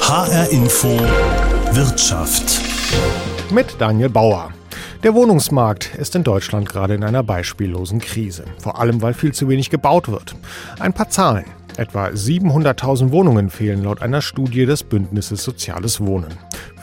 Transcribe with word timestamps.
HR 0.00 0.50
Info 0.50 0.88
Wirtschaft 1.72 2.60
mit 3.50 3.74
Daniel 3.78 4.10
Bauer. 4.10 4.52
Der 5.02 5.14
Wohnungsmarkt 5.14 5.94
ist 5.94 6.14
in 6.14 6.22
Deutschland 6.22 6.68
gerade 6.68 6.94
in 6.94 7.02
einer 7.02 7.22
beispiellosen 7.22 8.00
Krise. 8.00 8.44
Vor 8.58 8.78
allem, 8.78 9.00
weil 9.00 9.14
viel 9.14 9.32
zu 9.32 9.48
wenig 9.48 9.70
gebaut 9.70 10.08
wird. 10.08 10.34
Ein 10.78 10.92
paar 10.92 11.08
Zahlen. 11.08 11.46
Etwa 11.78 12.08
700.000 12.08 13.10
Wohnungen 13.10 13.48
fehlen 13.48 13.84
laut 13.84 14.02
einer 14.02 14.20
Studie 14.20 14.66
des 14.66 14.82
Bündnisses 14.82 15.42
Soziales 15.42 16.00
Wohnen. 16.00 16.34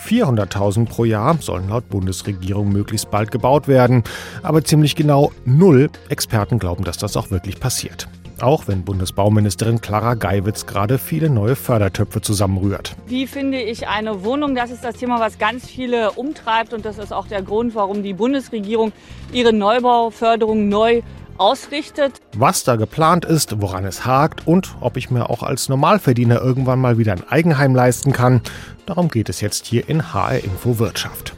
400.000 0.04 0.88
pro 0.88 1.06
Jahr 1.06 1.38
sollen 1.40 1.70
laut 1.70 1.88
Bundesregierung 1.90 2.72
möglichst 2.72 3.12
bald 3.12 3.30
gebaut 3.30 3.68
werden. 3.68 4.04
Aber 4.42 4.64
ziemlich 4.64 4.96
genau 4.96 5.32
null 5.46 5.90
Experten 6.10 6.58
glauben, 6.58 6.84
dass 6.84 6.98
das 6.98 7.16
auch 7.16 7.30
wirklich 7.30 7.60
passiert. 7.60 8.08
Auch 8.42 8.68
wenn 8.68 8.84
Bundesbauministerin 8.84 9.82
Clara 9.82 10.14
Geiwitz 10.14 10.66
gerade 10.66 10.98
viele 10.98 11.30
neue 11.30 11.56
Fördertöpfe 11.56 12.22
zusammenrührt. 12.22 12.96
Wie 13.08 13.28
finde 13.28 13.62
ich 13.62 13.88
eine 13.88 14.24
Wohnung? 14.24 14.56
Das 14.56 14.72
ist 14.72 14.84
das 14.84 14.96
Thema, 14.96 15.20
was 15.20 15.38
ganz 15.38 15.68
viele 15.68 16.12
umtreibt. 16.12 16.74
Und 16.74 16.86
das 16.86 16.98
ist 16.98 17.12
auch 17.12 17.28
der 17.28 17.42
Grund, 17.42 17.76
warum 17.76 18.02
die 18.02 18.14
Bundesregierung 18.14 18.94
ihre 19.34 19.52
Neubauförderung 19.52 20.70
neu 20.70 21.02
ausrichtet. 21.38 22.20
Was 22.36 22.64
da 22.64 22.76
geplant 22.76 23.26
ist, 23.26 23.62
woran 23.62 23.86
es 23.86 24.06
hakt 24.06 24.46
und 24.46 24.76
ob 24.82 24.98
ich 24.98 25.10
mir 25.10 25.30
auch 25.30 25.44
als 25.44 25.70
Normalverdiener 25.70 26.42
irgendwann 26.42 26.80
mal 26.80 26.98
wieder 26.98 27.14
ein 27.14 27.28
Eigenheim 27.30 27.74
leisten 27.74 28.12
kann, 28.12 28.42
darum 28.86 29.10
geht 29.10 29.30
es 29.30 29.42
jetzt 29.42 29.66
hier 29.66 29.88
in 29.90 30.14
HR 30.14 30.44
Info 30.44 30.80
Wirtschaft. 30.80 31.34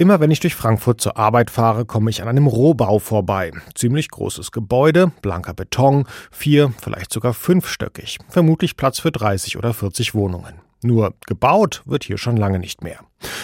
Immer 0.00 0.18
wenn 0.18 0.30
ich 0.30 0.40
durch 0.40 0.54
Frankfurt 0.54 0.98
zur 1.02 1.18
Arbeit 1.18 1.50
fahre, 1.50 1.84
komme 1.84 2.08
ich 2.08 2.22
an 2.22 2.28
einem 2.28 2.46
Rohbau 2.46 3.00
vorbei. 3.00 3.52
Ziemlich 3.74 4.08
großes 4.08 4.50
Gebäude, 4.50 5.12
blanker 5.20 5.52
Beton, 5.52 6.06
vier, 6.30 6.72
vielleicht 6.80 7.12
sogar 7.12 7.34
fünfstöckig. 7.34 8.16
Vermutlich 8.30 8.78
Platz 8.78 8.98
für 8.98 9.12
30 9.12 9.58
oder 9.58 9.74
40 9.74 10.14
Wohnungen. 10.14 10.54
Nur 10.82 11.12
gebaut 11.26 11.82
wird 11.84 12.04
hier 12.04 12.16
schon 12.16 12.38
lange 12.38 12.58
nicht 12.58 12.82
mehr. 12.82 13.00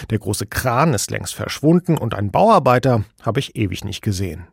Der 0.09 0.19
große 0.19 0.47
Kran 0.47 0.95
ist 0.95 1.11
längst 1.11 1.35
verschwunden 1.35 1.99
und 1.99 2.15
einen 2.15 2.31
Bauarbeiter 2.31 3.05
habe 3.21 3.39
ich 3.39 3.55
ewig 3.55 3.85
nicht 3.85 4.01
gesehen. 4.01 4.47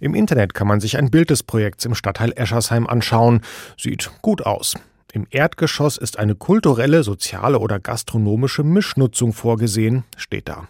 Im 0.00 0.14
Internet 0.14 0.54
kann 0.54 0.66
man 0.66 0.80
sich 0.80 0.96
ein 0.96 1.10
Bild 1.10 1.28
des 1.28 1.42
Projekts 1.42 1.84
im 1.84 1.94
Stadtteil 1.94 2.32
Eschersheim 2.36 2.86
anschauen. 2.86 3.42
Sieht 3.76 4.10
gut 4.22 4.46
aus. 4.46 4.76
Im 5.12 5.26
Erdgeschoss 5.28 5.98
ist 5.98 6.18
eine 6.18 6.36
kulturelle, 6.36 7.02
soziale 7.02 7.58
oder 7.58 7.80
gastronomische 7.80 8.64
Mischnutzung 8.64 9.34
vorgesehen, 9.34 10.04
steht 10.16 10.48
da. 10.48 10.66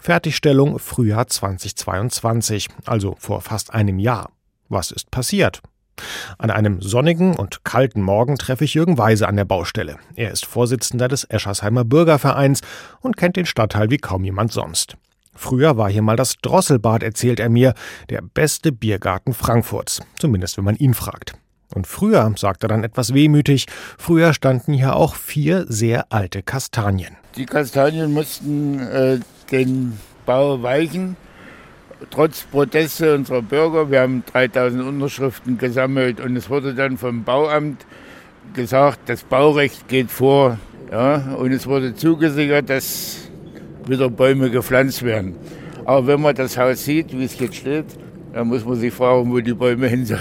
Fertigstellung 0.00 0.78
Frühjahr 0.78 1.26
2022, 1.26 2.68
also 2.86 3.16
vor 3.18 3.40
fast 3.40 3.72
einem 3.74 3.98
Jahr. 3.98 4.30
Was 4.68 4.90
ist 4.90 5.10
passiert? 5.10 5.62
An 6.38 6.50
einem 6.50 6.80
sonnigen 6.80 7.34
und 7.34 7.64
kalten 7.64 8.02
Morgen 8.02 8.36
treffe 8.36 8.64
ich 8.64 8.74
Jürgen 8.74 8.98
Weise 8.98 9.26
an 9.28 9.36
der 9.36 9.44
Baustelle. 9.44 9.96
Er 10.14 10.30
ist 10.30 10.46
Vorsitzender 10.46 11.08
des 11.08 11.24
Eschersheimer 11.24 11.84
Bürgervereins 11.84 12.60
und 13.00 13.16
kennt 13.16 13.36
den 13.36 13.46
Stadtteil 13.46 13.90
wie 13.90 13.98
kaum 13.98 14.24
jemand 14.24 14.52
sonst. 14.52 14.96
Früher 15.34 15.76
war 15.76 15.88
hier 15.88 16.02
mal 16.02 16.16
das 16.16 16.36
Drosselbad, 16.42 17.02
erzählt 17.02 17.38
er 17.38 17.48
mir, 17.48 17.74
der 18.10 18.22
beste 18.22 18.72
Biergarten 18.72 19.32
Frankfurts, 19.34 20.00
zumindest 20.18 20.56
wenn 20.56 20.64
man 20.64 20.76
ihn 20.76 20.94
fragt. 20.94 21.34
Und 21.74 21.86
früher, 21.86 22.32
sagt 22.36 22.64
er 22.64 22.68
dann 22.68 22.82
etwas 22.82 23.14
wehmütig, 23.14 23.66
früher 23.98 24.32
standen 24.32 24.72
hier 24.72 24.96
auch 24.96 25.14
vier 25.14 25.66
sehr 25.68 26.06
alte 26.10 26.42
Kastanien. 26.42 27.16
Die 27.36 27.46
Kastanien 27.46 28.12
mussten 28.12 28.80
äh, 28.80 29.20
den 29.50 29.98
Bau 30.26 30.62
weichen 30.62 31.16
trotz 32.10 32.42
Proteste 32.44 33.14
unserer 33.14 33.42
Bürger, 33.42 33.90
wir 33.90 34.00
haben 34.00 34.22
3000 34.32 34.82
Unterschriften 34.84 35.58
gesammelt 35.58 36.20
und 36.20 36.36
es 36.36 36.48
wurde 36.48 36.74
dann 36.74 36.96
vom 36.96 37.24
Bauamt 37.24 37.84
gesagt, 38.54 39.00
das 39.06 39.24
Baurecht 39.24 39.88
geht 39.88 40.10
vor. 40.10 40.58
Ja, 40.90 41.34
und 41.34 41.52
es 41.52 41.66
wurde 41.66 41.94
zugesichert, 41.94 42.70
dass 42.70 43.28
wieder 43.86 44.08
Bäume 44.08 44.50
gepflanzt 44.50 45.02
werden. 45.02 45.36
Aber 45.84 46.06
wenn 46.06 46.22
man 46.22 46.34
das 46.34 46.56
Haus 46.56 46.84
sieht, 46.84 47.12
wie 47.12 47.24
es 47.24 47.38
jetzt 47.38 47.56
steht, 47.56 47.86
da 48.32 48.44
muss 48.44 48.64
man 48.64 48.76
sich 48.76 48.92
fragen, 48.92 49.30
wo 49.30 49.40
die 49.40 49.54
Bäume 49.54 49.88
hin 49.88 50.06
sollen. 50.06 50.20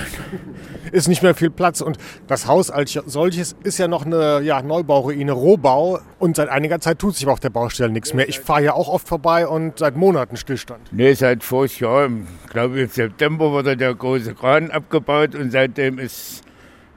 Ist 0.92 1.08
nicht 1.08 1.24
mehr 1.24 1.36
viel 1.36 1.50
Platz 1.50 1.82
und 1.82 1.98
das 2.28 2.48
Haus 2.48 2.70
als 2.70 2.94
solches 3.06 3.56
ist 3.64 3.78
ja 3.78 3.88
noch 3.88 4.06
eine 4.06 4.42
ja, 4.42 4.62
Neubauruine, 4.62 5.32
Rohbau 5.32 6.00
und 6.20 6.36
seit 6.36 6.50
einiger 6.50 6.80
Zeit 6.80 7.00
tut 7.00 7.16
sich 7.16 7.28
auf 7.28 7.40
der 7.40 7.50
Baustelle 7.50 7.92
nichts 7.92 8.14
mehr. 8.14 8.28
Ich 8.28 8.40
fahre 8.40 8.64
ja 8.64 8.74
auch 8.74 8.88
oft 8.88 9.08
vorbei 9.08 9.48
und 9.48 9.80
seit 9.80 9.96
Monaten 9.96 10.38
Stillstand. 10.38 10.82
Nee, 10.92 11.14
seit 11.14 11.44
voriges 11.44 11.80
Jahr, 11.80 12.08
ich 12.08 12.50
glaube 12.50 12.82
im 12.82 12.90
September 12.90 13.52
wurde 13.52 13.78
der 13.78 13.94
große 13.94 14.34
Kran 14.34 14.72
abgebaut 14.72 15.36
und 15.36 15.52
seitdem 15.52 16.00
ist 16.00 16.44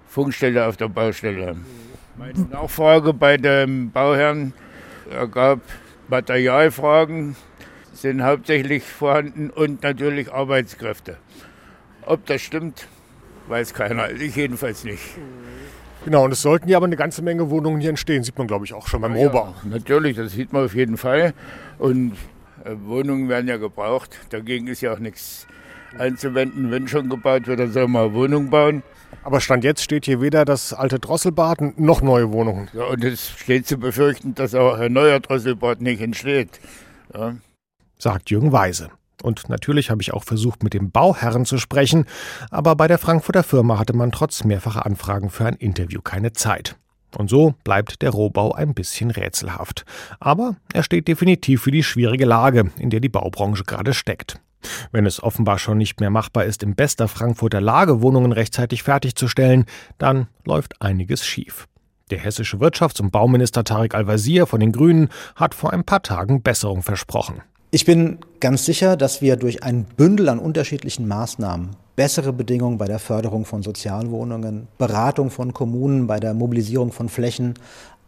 Funkstelle 0.07 0.67
auf 0.67 0.77
der 0.77 0.89
Baustelle. 0.89 1.57
Meine 2.17 2.41
Nachfrage 2.51 3.15
bei 3.15 3.37
dem 3.37 3.91
Bauherrn 3.91 4.53
ergab 5.11 5.61
Materialfragen, 6.09 7.37
sind 7.93 8.23
hauptsächlich 8.23 8.83
vorhanden 8.83 9.51
und 9.51 9.83
natürlich 9.83 10.33
Arbeitskräfte. 10.33 11.17
Ob 12.05 12.27
das 12.27 12.43
stimmt, 12.43 12.89
weiß 13.51 13.75
keiner. 13.75 14.11
Ich 14.11 14.37
jedenfalls 14.37 14.85
nicht. 14.85 15.03
Genau, 16.05 16.25
und 16.25 16.33
es 16.33 16.41
sollten 16.41 16.69
ja 16.69 16.79
aber 16.79 16.87
eine 16.87 16.97
ganze 16.97 17.21
Menge 17.21 17.51
Wohnungen 17.51 17.81
hier 17.81 17.91
entstehen, 17.91 18.23
sieht 18.23 18.39
man 18.39 18.47
glaube 18.47 18.65
ich 18.65 18.73
auch 18.73 18.87
schon 18.87 19.03
beim 19.03 19.15
ja, 19.15 19.27
Rohbau. 19.27 19.55
Ja, 19.65 19.69
natürlich, 19.69 20.17
das 20.17 20.33
sieht 20.33 20.53
man 20.53 20.65
auf 20.65 20.75
jeden 20.75 20.97
Fall. 20.97 21.35
Und 21.79 22.13
äh, 22.65 22.75
Wohnungen 22.85 23.29
werden 23.29 23.49
ja 23.49 23.59
gebraucht. 23.59 24.19
Dagegen 24.31 24.67
ist 24.67 24.81
ja 24.81 24.95
auch 24.95 24.99
nichts 24.99 25.47
einzuwenden. 25.99 26.71
Wenn 26.71 26.89
schon 26.89 27.11
gebaut 27.11 27.47
wird, 27.47 27.61
dann 27.61 27.73
soll 27.73 27.89
man 27.89 28.15
Wohnungen 28.15 28.49
bauen. 28.49 28.83
Aber 29.25 29.43
Stand 29.43 29.65
jetzt 29.65 29.83
steht 29.83 30.07
hier 30.07 30.23
weder 30.23 30.47
das 30.47 30.73
alte 30.73 30.99
Drosselbad 30.99 31.79
noch 31.79 32.01
neue 32.01 32.33
Wohnungen. 32.33 32.69
Ja, 32.73 32.85
und 32.85 33.05
es 33.05 33.29
steht 33.29 33.67
zu 33.67 33.77
befürchten, 33.77 34.35
dass 34.35 34.55
auch 34.55 34.79
ein 34.79 34.95
neuer 34.95 35.21
Drosselbad 35.21 35.83
nicht 35.83 36.01
entsteht. 36.01 36.61
Ja 37.13 37.35
sagt 38.01 38.31
Jürgen 38.31 38.53
Weise. 38.53 38.91
Und 39.23 39.49
natürlich 39.49 39.91
habe 39.91 40.03
ich 40.03 40.13
auch 40.13 40.25
versucht, 40.25 40.63
mit 40.63 40.75
dem 40.75 40.91
Bauherren 40.91 41.45
zu 41.45 41.59
sprechen, 41.59 42.07
aber 42.51 42.77
bei 42.77 42.89
der 42.89 42.99
Frankfurter 42.99 43.43
Firma 43.43 43.79
hatte 43.79 43.95
man 43.95 44.13
trotz 44.13 44.45
mehrfacher 44.45 44.87
Anfragen 44.87 45.31
für 45.31 45.47
ein 45.47 45.57
Interview 45.57 46.01
keine 46.01 46.33
Zeit. 46.33 46.77
Und 47.17 47.29
so 47.29 47.55
bleibt 47.65 48.03
der 48.03 48.11
Rohbau 48.11 48.53
ein 48.53 48.75
bisschen 48.75 49.11
rätselhaft. 49.11 49.85
Aber 50.21 50.57
er 50.73 50.83
steht 50.83 51.09
definitiv 51.09 51.63
für 51.63 51.71
die 51.71 51.83
schwierige 51.83 52.25
Lage, 52.25 52.71
in 52.79 52.91
der 52.91 53.01
die 53.01 53.09
Baubranche 53.09 53.65
gerade 53.65 53.95
steckt. 53.95 54.41
Wenn 54.93 55.07
es 55.07 55.23
offenbar 55.23 55.59
schon 55.59 55.79
nicht 55.79 56.01
mehr 56.01 56.11
machbar 56.11 56.45
ist, 56.45 56.63
in 56.63 56.75
bester 56.75 57.09
Frankfurter 57.09 57.61
Lage 57.61 58.03
Wohnungen 58.03 58.33
rechtzeitig 58.33 58.83
fertigzustellen, 58.83 59.65
dann 59.99 60.29
läuft 60.45 60.81
einiges 60.83 61.25
schief. 61.25 61.67
Der 62.11 62.19
hessische 62.19 62.59
Wirtschafts- 62.59 63.01
und 63.01 63.11
Bauminister 63.11 63.65
Tarek 63.65 63.95
Al-Wazir 63.95 64.47
von 64.47 64.61
den 64.61 64.73
Grünen 64.73 65.09
hat 65.37 65.55
vor 65.55 65.73
ein 65.73 65.85
paar 65.85 66.03
Tagen 66.03 66.43
Besserung 66.43 66.83
versprochen. 66.83 67.43
Ich 67.73 67.85
bin 67.85 68.19
ganz 68.41 68.65
sicher, 68.65 68.97
dass 68.97 69.23
wir 69.23 69.37
durch 69.37 69.63
ein 69.63 69.85
Bündel 69.85 70.29
an 70.29 70.41
unterschiedlichen 70.41 71.07
Maßnahmen 71.07 71.77
bessere 71.95 72.33
Bedingungen 72.33 72.79
bei 72.79 72.87
der 72.87 72.99
Förderung 72.99 73.45
von 73.45 73.63
Sozialwohnungen, 73.63 74.67
Beratung 74.77 75.31
von 75.31 75.55
Kommunen 75.55 76.09
bei 76.09 76.19
der 76.19 76.35
Mobilisierung 76.35 76.91
von 76.91 77.09
Flächen 77.09 77.55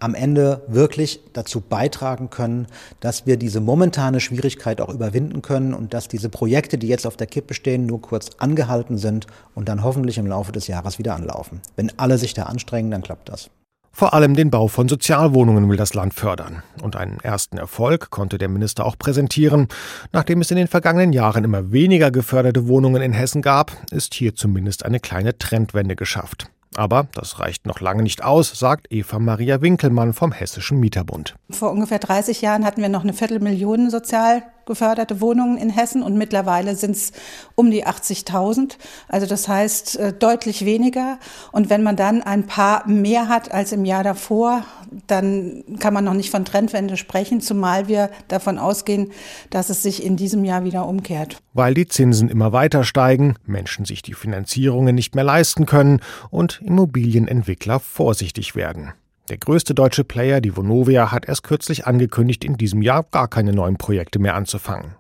am 0.01 0.17
Ende 0.17 0.63
wirklich 0.67 1.21
dazu 1.33 1.61
beitragen 1.61 2.29
können, 2.29 2.67
dass 2.99 3.25
wir 3.25 3.37
diese 3.37 3.61
momentane 3.61 4.19
Schwierigkeit 4.19 4.81
auch 4.81 4.93
überwinden 4.93 5.43
können 5.43 5.75
und 5.75 5.95
dass 5.95 6.09
diese 6.09 6.29
Projekte, 6.29 6.77
die 6.77 6.89
jetzt 6.89 7.07
auf 7.07 7.17
der 7.17 7.29
Kippe 7.29 7.55
stehen, 7.55 7.87
nur 7.87 8.03
kurz 8.03 8.31
angehalten 8.39 8.99
sind 8.99 9.29
und 9.55 9.69
dann 9.69 9.85
hoffentlich 9.85 10.19
im 10.19 10.27
Laufe 10.27 10.51
des 10.51 10.67
Jahres 10.67 10.99
wieder 10.99 11.15
anlaufen. 11.15 11.61
Wenn 11.77 11.97
alle 12.01 12.19
sich 12.19 12.35
da 12.35 12.45
anstrengen, 12.45 12.91
dann 12.91 13.03
klappt 13.03 13.29
das. 13.29 13.49
Vor 13.95 14.15
allem 14.15 14.35
den 14.35 14.51
Bau 14.51 14.69
von 14.69 14.89
Sozialwohnungen 14.89 15.69
will 15.69 15.77
das 15.77 15.93
Land 15.93 16.15
fördern. 16.15 16.63
Und 16.83 16.97
einen 16.97 17.21
ersten 17.21 17.59
Erfolg 17.59 18.09
konnte 18.11 18.39
der 18.39 18.49
Minister 18.49 18.87
auch 18.87 18.97
präsentieren. 18.97 19.69
Nachdem 20.13 20.41
es 20.41 20.51
in 20.51 20.57
den 20.57 20.67
vergangenen 20.67 21.13
Jahren 21.13 21.45
immer 21.45 21.73
weniger 21.73 22.11
geförderte 22.11 22.67
Wohnungen 22.69 23.03
in 23.03 23.13
Hessen 23.13 23.43
gab, 23.43 23.71
ist 23.91 24.15
hier 24.15 24.35
zumindest 24.35 24.87
eine 24.87 24.99
kleine 24.99 25.37
Trendwende 25.37 25.95
geschafft. 25.95 26.47
Aber 26.75 27.07
das 27.13 27.39
reicht 27.39 27.67
noch 27.67 27.81
lange 27.81 28.03
nicht 28.03 28.25
aus, 28.25 28.59
sagt 28.59 28.91
Eva 28.91 29.19
Maria 29.19 29.61
Winkelmann 29.61 30.15
vom 30.15 30.33
Hessischen 30.33 30.81
Mieterbund. 30.81 31.35
Vor 31.51 31.71
ungefähr 31.71 31.99
30 31.99 32.41
Jahren 32.41 32.65
hatten 32.65 32.81
wir 32.81 32.89
noch 32.89 33.03
eine 33.03 33.13
Viertelmillion 33.13 33.91
sozial 33.91 34.43
geförderte 34.67 35.21
Wohnungen 35.21 35.57
in 35.57 35.71
Hessen 35.71 36.03
und 36.03 36.17
mittlerweile 36.17 36.77
sind 36.77 36.93
es 36.93 37.13
um 37.55 37.71
die 37.71 37.87
80.000. 37.87 38.77
Also 39.09 39.27
das 39.27 39.49
heißt 39.49 39.99
äh, 39.99 40.13
deutlich 40.13 40.65
weniger. 40.65 41.19
Und 41.53 41.71
wenn 41.71 41.83
man 41.83 41.97
dann 41.97 42.23
ein 42.23 42.47
paar 42.47 42.87
mehr 42.89 43.29
hat 43.29 43.53
als 43.53 43.73
im 43.73 43.85
Jahr 43.85 44.05
davor, 44.05 44.65
dann 45.07 45.65
kann 45.79 45.95
man 45.95 46.05
noch 46.05 46.15
nicht 46.15 46.31
von 46.31 46.45
Trendwende 46.45 46.97
sprechen, 46.97 47.41
zumal 47.41 47.89
wir 47.89 48.11
davon 48.29 48.59
ausgehen, 48.59 49.13
dass 49.51 49.71
es 49.71 49.83
sich 49.83 50.05
in 50.05 50.17
diesem 50.17 50.45
Jahr 50.45 50.65
wieder 50.65 50.87
umkehrt. 50.87 51.39
Weil 51.55 51.75
die 51.75 51.87
Zinsen 51.87 52.29
immer 52.29 52.53
weiter 52.53 52.85
steigen, 52.85 53.37
Menschen 53.47 53.85
sich 53.85 54.03
die 54.03 54.15
Finanzierungen 54.15 54.95
nicht 54.95 55.15
mehr 55.15 55.25
leisten 55.25 55.67
können 55.67 56.01
und 56.31 56.61
Immobilienentwickler 56.65 57.81
vorsichtig 57.81 58.55
werden. 58.55 58.93
Der 59.29 59.39
größte 59.39 59.75
deutsche 59.75 60.03
Player, 60.05 60.41
die 60.41 60.57
Vonovia, 60.57 61.13
hat 61.13 61.27
erst 61.29 61.45
kürzlich 61.45 61.87
angekündigt, 61.87 62.45
in 62.45 62.57
diesem 62.57 62.83
Jahr 62.83 63.05
gar 63.05 63.29
keine 63.29 63.53
neuen 63.53 63.77
Projekte 63.77 64.19
mehr 64.19 64.35
anzufangen. 64.35 64.97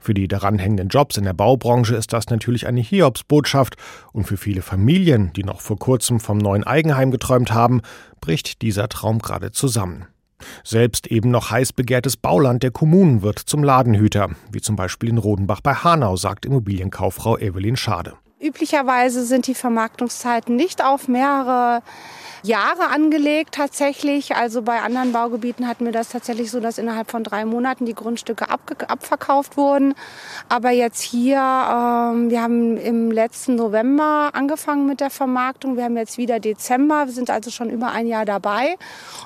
Für 0.00 0.14
die 0.14 0.28
daran 0.28 0.58
hängenden 0.58 0.88
Jobs 0.88 1.16
in 1.16 1.24
der 1.24 1.34
Baubranche 1.34 1.94
ist 1.96 2.12
das 2.12 2.30
natürlich 2.30 2.66
eine 2.66 2.80
Hiobsbotschaft 2.80 3.76
und 4.12 4.24
für 4.24 4.36
viele 4.36 4.62
Familien, 4.62 5.32
die 5.34 5.44
noch 5.44 5.60
vor 5.60 5.78
kurzem 5.78 6.20
vom 6.20 6.38
neuen 6.38 6.64
Eigenheim 6.64 7.10
geträumt 7.10 7.52
haben, 7.52 7.82
bricht 8.20 8.62
dieser 8.62 8.88
Traum 8.88 9.18
gerade 9.18 9.52
zusammen. 9.52 10.06
Selbst 10.64 11.06
eben 11.08 11.30
noch 11.30 11.50
heiß 11.50 11.72
begehrtes 11.72 12.16
Bauland 12.16 12.62
der 12.62 12.70
Kommunen 12.70 13.22
wird 13.22 13.38
zum 13.38 13.62
Ladenhüter, 13.62 14.30
wie 14.50 14.60
zum 14.60 14.76
Beispiel 14.76 15.08
in 15.08 15.18
Rodenbach 15.18 15.60
bei 15.60 15.74
Hanau, 15.74 16.16
sagt 16.16 16.46
Immobilienkauffrau 16.46 17.38
Evelyn 17.38 17.76
Schade. 17.76 18.14
Üblicherweise 18.38 19.24
sind 19.24 19.46
die 19.46 19.54
Vermarktungszeiten 19.54 20.56
nicht 20.56 20.84
auf 20.84 21.08
mehrere 21.08 21.82
Jahre 22.42 22.88
angelegt 22.92 23.54
tatsächlich. 23.54 24.36
Also 24.36 24.62
bei 24.62 24.80
anderen 24.80 25.12
Baugebieten 25.12 25.66
hatten 25.66 25.84
wir 25.84 25.92
das 25.92 26.08
tatsächlich 26.08 26.50
so, 26.50 26.60
dass 26.60 26.78
innerhalb 26.78 27.10
von 27.10 27.24
drei 27.24 27.44
Monaten 27.44 27.86
die 27.86 27.94
Grundstücke 27.94 28.46
abverkauft 28.50 29.56
wurden. 29.56 29.94
Aber 30.48 30.70
jetzt 30.70 31.00
hier, 31.02 31.38
ähm, 31.38 32.30
wir 32.30 32.42
haben 32.42 32.76
im 32.76 33.10
letzten 33.10 33.56
November 33.56 34.30
angefangen 34.32 34.86
mit 34.86 35.00
der 35.00 35.10
Vermarktung. 35.10 35.76
Wir 35.76 35.84
haben 35.84 35.96
jetzt 35.96 36.18
wieder 36.18 36.40
Dezember. 36.40 37.06
Wir 37.06 37.12
sind 37.12 37.30
also 37.30 37.50
schon 37.50 37.70
über 37.70 37.92
ein 37.92 38.06
Jahr 38.06 38.24
dabei. 38.24 38.76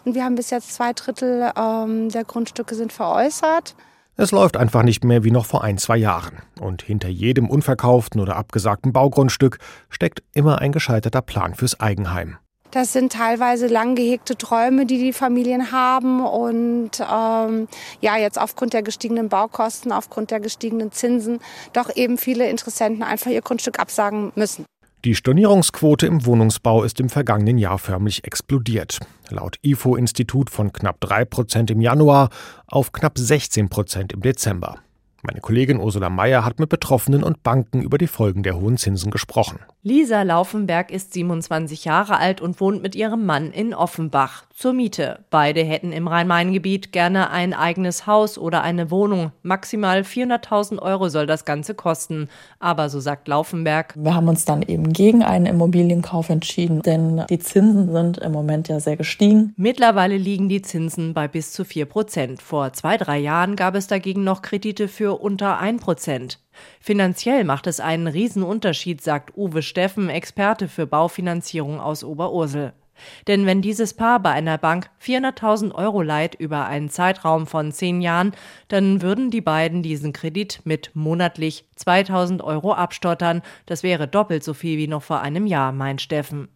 Und 0.05 0.15
wir 0.15 0.25
haben 0.25 0.35
bis 0.35 0.51
jetzt 0.51 0.75
zwei 0.75 0.93
Drittel 0.93 1.53
ähm, 1.57 2.09
der 2.09 2.25
Grundstücke 2.25 2.75
sind 2.75 2.93
veräußert. 2.93 3.75
Es 4.17 4.33
läuft 4.33 4.59
einfach 4.59 4.83
nicht 4.83 5.03
mehr 5.03 5.25
wie 5.25 5.31
noch 5.31 5.47
vor 5.47 5.65
ein, 5.65 5.79
zwei 5.79 5.97
Jahren. 5.97 6.43
Und 6.61 6.83
hinter 6.83 7.09
jedem 7.09 7.49
unverkauften 7.49 8.21
oder 8.21 8.37
abgesagten 8.37 8.93
Baugrundstück 8.93 9.59
steckt 9.89 10.23
immer 10.35 10.59
ein 10.59 10.73
gescheiterter 10.73 11.23
Plan 11.23 11.55
fürs 11.55 11.81
Eigenheim. 11.81 12.37
Das 12.71 12.93
sind 12.93 13.13
teilweise 13.13 13.67
lang 13.67 13.97
gehegte 13.97 14.37
Träume, 14.37 14.87
die 14.87 14.99
die 14.99 15.13
Familien 15.13 15.73
haben. 15.73 16.25
Und 16.25 17.01
ähm, 17.01 17.69
ja, 18.01 18.17
jetzt 18.17 18.39
aufgrund 18.39 18.73
der 18.73 18.83
gestiegenen 18.83 19.29
Baukosten, 19.29 19.91
aufgrund 19.91 20.31
der 20.31 20.41
gestiegenen 20.41 20.93
Zinsen, 20.93 21.41
doch 21.73 21.95
eben 21.95 22.17
viele 22.17 22.49
Interessenten 22.49 23.03
einfach 23.03 23.31
ihr 23.31 23.43
Grundstück 23.43 23.81
absagen 23.81 24.33
müssen. 24.37 24.65
Die 25.05 25.15
Stornierungsquote 25.15 26.07
im 26.07 26.27
Wohnungsbau 26.27 26.85
ist 26.85 27.01
im 27.01 27.09
vergangenen 27.09 27.57
Jahr 27.57 27.79
förmlich 27.79 28.25
explodiert. 28.25 28.99
Laut 29.31 29.57
IFO-Institut 29.63 30.51
von 30.51 30.73
knapp 30.73 31.01
3 31.01 31.25
Prozent 31.25 31.71
im 31.71 31.81
Januar 31.81 32.29
auf 32.67 32.93
knapp 32.93 33.19
16 33.19 33.71
Prozent 33.71 34.13
im 34.13 34.21
Dezember. 34.21 34.79
Meine 35.23 35.41
Kollegin 35.41 35.81
Ursula 35.81 36.09
Mayer 36.09 36.47
hat 36.47 36.59
mit 36.59 36.71
Betroffenen 36.71 37.23
und 37.23 37.43
Banken 37.43 37.83
über 37.83 37.99
die 37.99 38.07
Folgen 38.07 38.43
der 38.43 38.59
hohen 38.59 38.79
Zinsen 38.79 39.11
gesprochen. 39.11 39.59
Lisa 39.83 40.23
Laufenberg 40.23 40.91
ist 40.91 41.13
27 41.13 41.85
Jahre 41.85 42.17
alt 42.17 42.41
und 42.41 42.61
wohnt 42.61 42.83
mit 42.83 42.95
ihrem 42.95 43.27
Mann 43.27 43.51
in 43.51 43.75
Offenbach 43.75 44.45
zur 44.55 44.75
Miete. 44.75 45.21
Beide 45.31 45.63
hätten 45.63 45.93
im 45.93 46.07
Rhein-Main-Gebiet 46.07 46.93
gerne 46.93 47.31
ein 47.31 47.55
eigenes 47.55 48.07
Haus 48.07 48.37
oder 48.37 48.63
eine 48.63 48.91
Wohnung. 48.91 49.33
Maximal 49.43 50.01
400.000 50.03 50.81
Euro 50.81 51.09
soll 51.09 51.27
das 51.27 51.47
Ganze 51.47 51.75
kosten. 51.75 52.29
Aber 52.59 52.91
so 52.91 53.01
sagt 53.01 53.27
Laufenberg. 53.27 53.95
Wir 53.97 54.15
haben 54.15 54.29
uns 54.29 54.45
dann 54.45 54.61
eben 54.63 54.93
gegen 54.93 55.23
einen 55.23 55.47
Immobilienkauf 55.47 56.29
entschieden, 56.29 56.83
denn 56.83 57.25
die 57.31 57.39
Zinsen 57.39 57.91
sind 57.91 58.19
im 58.19 58.33
Moment 58.33 58.69
ja 58.69 58.81
sehr 58.81 58.99
gestiegen. 58.99 59.55
Mittlerweile 59.57 60.19
liegen 60.19 60.51
die 60.51 60.61
Zinsen 60.61 61.15
bei 61.15 61.27
bis 61.27 61.53
zu 61.53 61.65
4 61.65 61.87
Prozent. 61.87 62.43
Vor 62.43 62.75
zwei, 62.75 62.99
drei 62.99 63.19
Jahren 63.19 63.57
gab 63.57 63.75
es 63.75 63.87
dagegen 63.87 64.25
noch 64.25 64.43
Kredite 64.43 64.89
für 64.89 65.10
unter 65.15 65.59
1 65.59 65.83
Prozent. 65.83 66.39
Finanziell 66.81 67.45
macht 67.45 67.67
es 67.67 67.81
einen 67.81 68.07
Riesenunterschied, 68.07 69.01
sagt 69.01 69.37
Uwe 69.37 69.63
Steffen, 69.63 70.09
Experte 70.09 70.69
für 70.69 70.87
Baufinanzierung 70.87 71.81
aus 71.81 72.05
Oberursel. 72.05 72.73
Denn 73.27 73.47
wenn 73.47 73.63
dieses 73.63 73.95
Paar 73.95 74.21
bei 74.21 74.31
einer 74.31 74.59
Bank 74.59 74.91
400.000 75.03 75.75
Euro 75.75 76.03
leiht 76.03 76.35
über 76.35 76.67
einen 76.67 76.91
Zeitraum 76.91 77.47
von 77.47 77.73
zehn 77.73 78.01
Jahren, 78.01 78.33
dann 78.69 79.03
würden 79.03 79.31
die 79.31 79.41
beiden 79.41 79.83
diesen 79.83 80.13
Kredit 80.13 80.61
mit 80.65 80.91
monatlich 80.95 81.65
2.000 81.79 82.43
Euro 82.43 82.73
abstottern. 82.73 83.43
Das 83.67 83.83
wäre 83.83 84.09
doppelt 84.09 84.45
so 84.45 84.55
viel 84.55 84.79
wie 84.79 84.89
noch 84.89 85.03
vor 85.03 85.21
einem 85.21 85.47
Jahr, 85.47 85.73
meint 85.73 86.01
Steffen. 86.03 86.49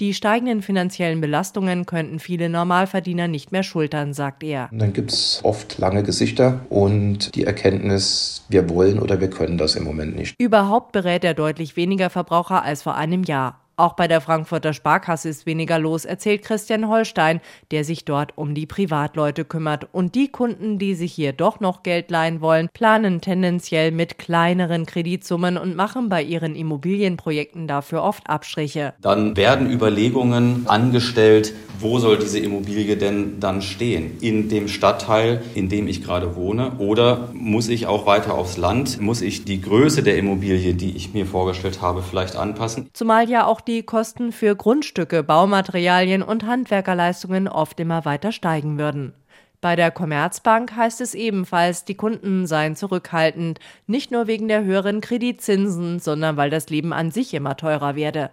Die 0.00 0.14
steigenden 0.14 0.62
finanziellen 0.62 1.20
Belastungen 1.20 1.86
könnten 1.86 2.18
viele 2.18 2.48
Normalverdiener 2.48 3.28
nicht 3.28 3.52
mehr 3.52 3.62
schultern, 3.62 4.14
sagt 4.14 4.42
er. 4.42 4.68
Dann 4.72 4.92
gibt 4.92 5.12
es 5.12 5.40
oft 5.42 5.78
lange 5.78 6.02
Gesichter 6.02 6.60
und 6.68 7.34
die 7.34 7.44
Erkenntnis, 7.44 8.44
wir 8.48 8.68
wollen 8.68 8.98
oder 8.98 9.20
wir 9.20 9.30
können 9.30 9.58
das 9.58 9.76
im 9.76 9.84
Moment 9.84 10.16
nicht. 10.16 10.34
Überhaupt 10.38 10.92
berät 10.92 11.24
er 11.24 11.34
deutlich 11.34 11.76
weniger 11.76 12.10
Verbraucher 12.10 12.62
als 12.62 12.82
vor 12.82 12.94
einem 12.94 13.24
Jahr. 13.24 13.65
Auch 13.78 13.92
bei 13.92 14.08
der 14.08 14.22
Frankfurter 14.22 14.72
Sparkasse 14.72 15.28
ist 15.28 15.44
weniger 15.44 15.78
los, 15.78 16.06
erzählt 16.06 16.42
Christian 16.42 16.88
Holstein, 16.88 17.42
der 17.70 17.84
sich 17.84 18.06
dort 18.06 18.32
um 18.36 18.54
die 18.54 18.64
Privatleute 18.64 19.44
kümmert. 19.44 19.86
Und 19.92 20.14
die 20.14 20.28
Kunden, 20.28 20.78
die 20.78 20.94
sich 20.94 21.12
hier 21.12 21.34
doch 21.34 21.60
noch 21.60 21.82
Geld 21.82 22.10
leihen 22.10 22.40
wollen, 22.40 22.70
planen 22.72 23.20
tendenziell 23.20 23.90
mit 23.90 24.18
kleineren 24.18 24.86
Kreditsummen 24.86 25.58
und 25.58 25.76
machen 25.76 26.08
bei 26.08 26.22
ihren 26.22 26.54
Immobilienprojekten 26.54 27.68
dafür 27.68 28.02
oft 28.02 28.30
Abstriche. 28.30 28.94
Dann 29.02 29.36
werden 29.36 29.70
Überlegungen 29.70 30.66
angestellt, 30.66 31.52
wo 31.78 31.98
soll 31.98 32.16
diese 32.16 32.38
Immobilie 32.38 32.96
denn 32.96 33.40
dann 33.40 33.60
stehen? 33.60 34.16
In 34.22 34.48
dem 34.48 34.68
Stadtteil, 34.68 35.42
in 35.54 35.68
dem 35.68 35.86
ich 35.86 36.02
gerade 36.02 36.34
wohne? 36.34 36.72
Oder 36.78 37.28
muss 37.34 37.68
ich 37.68 37.86
auch 37.86 38.06
weiter 38.06 38.32
aufs 38.32 38.56
Land? 38.56 38.98
Muss 39.02 39.20
ich 39.20 39.44
die 39.44 39.60
Größe 39.60 40.02
der 40.02 40.16
Immobilie, 40.16 40.72
die 40.72 40.96
ich 40.96 41.12
mir 41.12 41.26
vorgestellt 41.26 41.82
habe, 41.82 42.02
vielleicht 42.02 42.36
anpassen? 42.36 42.88
Zumal 42.94 43.28
ja 43.28 43.46
auch 43.46 43.60
die 43.66 43.82
Kosten 43.82 44.32
für 44.32 44.54
Grundstücke, 44.54 45.22
Baumaterialien 45.22 46.22
und 46.22 46.46
Handwerkerleistungen 46.46 47.48
oft 47.48 47.78
immer 47.80 48.04
weiter 48.04 48.32
steigen 48.32 48.78
würden. 48.78 49.12
Bei 49.60 49.74
der 49.74 49.90
Commerzbank 49.90 50.76
heißt 50.76 51.00
es 51.00 51.14
ebenfalls, 51.14 51.84
die 51.84 51.96
Kunden 51.96 52.46
seien 52.46 52.76
zurückhaltend, 52.76 53.58
nicht 53.86 54.10
nur 54.10 54.26
wegen 54.26 54.48
der 54.48 54.64
höheren 54.64 55.00
Kreditzinsen, 55.00 55.98
sondern 55.98 56.36
weil 56.36 56.50
das 56.50 56.68
Leben 56.68 56.92
an 56.92 57.10
sich 57.10 57.34
immer 57.34 57.56
teurer 57.56 57.96
werde. 57.96 58.30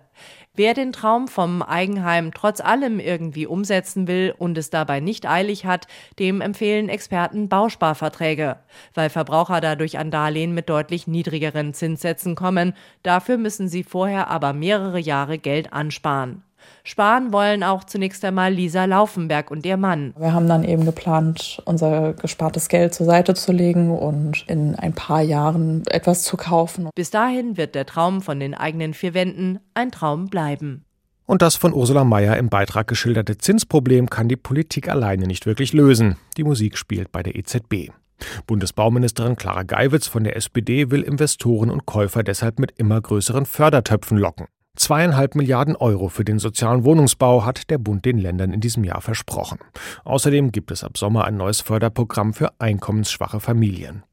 Wer 0.56 0.76
den 0.76 0.94
Traum 0.94 1.28
vom 1.28 1.64
Eigenheim 1.64 2.32
trotz 2.32 2.62
allem 2.62 3.00
irgendwie 3.00 3.48
umsetzen 3.48 4.08
will 4.08 4.36
und 4.38 4.56
es 4.56 4.70
dabei 4.70 5.00
nicht 5.00 5.28
eilig 5.28 5.66
hat, 5.66 5.88
dem 6.20 6.42
empfehlen 6.42 6.90
Experten 6.90 7.50
Bausparverträge, 7.50 8.58
weil 8.94 9.10
Verbraucher 9.10 9.62
dadurch 9.62 9.98
an 9.98 10.12
Darlehen 10.12 10.54
mit 10.54 10.70
deutlich 10.70 11.08
niedrigeren 11.08 11.74
Zinssätzen 11.74 12.36
kommen. 12.36 12.76
Dafür 13.02 13.38
müssen 13.38 13.68
sie 13.68 13.84
vorher 13.84 14.28
aber 14.28 14.54
mehrere 14.54 15.00
Jahre 15.00 15.40
Geld 15.40 15.74
ansparen. 15.74 16.44
Sparen 16.84 17.32
wollen 17.32 17.64
auch 17.64 17.86
zunächst 17.86 18.26
einmal 18.26 18.54
Lisa 18.54 18.86
Laufenberg 18.86 19.52
und 19.52 19.66
ihr 19.66 19.78
Mann. 19.78 20.14
Wir 20.18 20.34
haben 20.34 20.50
dann 20.50 20.64
eben 20.64 20.86
geplant, 20.86 21.62
unser 21.66 22.14
gespartes 22.14 22.68
Geld 22.68 22.94
zur 22.94 23.06
Seite 23.06 23.34
zu 23.36 23.52
legen 23.52 23.92
und 23.92 24.44
in 24.48 24.76
ein 24.76 24.94
paar 24.94 25.22
Jahren 25.22 25.84
etwas 25.88 26.24
zu 26.24 26.36
kaufen. 26.36 26.90
Bis 26.96 27.10
dahin 27.10 27.56
wird 27.56 27.76
der 27.76 27.86
Traum 27.86 28.22
von 28.22 28.40
den 28.40 28.54
eigenen 28.54 28.94
vier 28.94 29.14
Wänden 29.14 29.60
ein 29.74 29.92
Traum 29.92 30.28
bleiben. 30.28 30.84
Und 31.26 31.42
das 31.42 31.56
von 31.56 31.74
Ursula 31.74 32.04
Mayer 32.04 32.36
im 32.38 32.50
Beitrag 32.50 32.88
geschilderte 32.88 33.38
Zinsproblem 33.38 34.10
kann 34.10 34.28
die 34.28 34.36
Politik 34.36 34.90
alleine 34.90 35.26
nicht 35.26 35.46
wirklich 35.46 35.72
lösen. 35.72 36.18
Die 36.36 36.44
Musik 36.44 36.78
spielt 36.78 37.14
bei 37.14 37.24
der 37.24 37.36
EZB. 37.36 37.92
Bundesbauministerin 38.46 39.36
Clara 39.36 39.64
Geiwitz 39.64 40.08
von 40.08 40.24
der 40.24 40.36
SPD 40.36 40.92
will 40.92 41.02
Investoren 41.02 41.70
und 41.70 41.86
Käufer 41.86 42.24
deshalb 42.24 42.60
mit 42.60 42.72
immer 42.78 43.00
größeren 43.00 43.46
Fördertöpfen 43.46 44.18
locken. 44.18 44.48
Zweieinhalb 44.76 45.36
Milliarden 45.36 45.76
Euro 45.76 46.10
für 46.10 46.26
den 46.26 46.40
sozialen 46.40 46.84
Wohnungsbau 46.84 47.46
hat 47.46 47.70
der 47.70 47.78
Bund 47.78 48.06
den 48.06 48.18
Ländern 48.18 48.52
in 48.52 48.60
diesem 48.60 48.84
Jahr 48.84 49.02
versprochen. 49.02 49.60
Außerdem 50.04 50.52
gibt 50.52 50.72
es 50.72 50.84
ab 50.84 50.98
Sommer 50.98 51.26
ein 51.26 51.38
neues 51.38 51.62
Förderprogramm 51.62 52.34
für 52.34 52.52
einkommensschwache 52.60 53.40
Familien. 53.40 54.04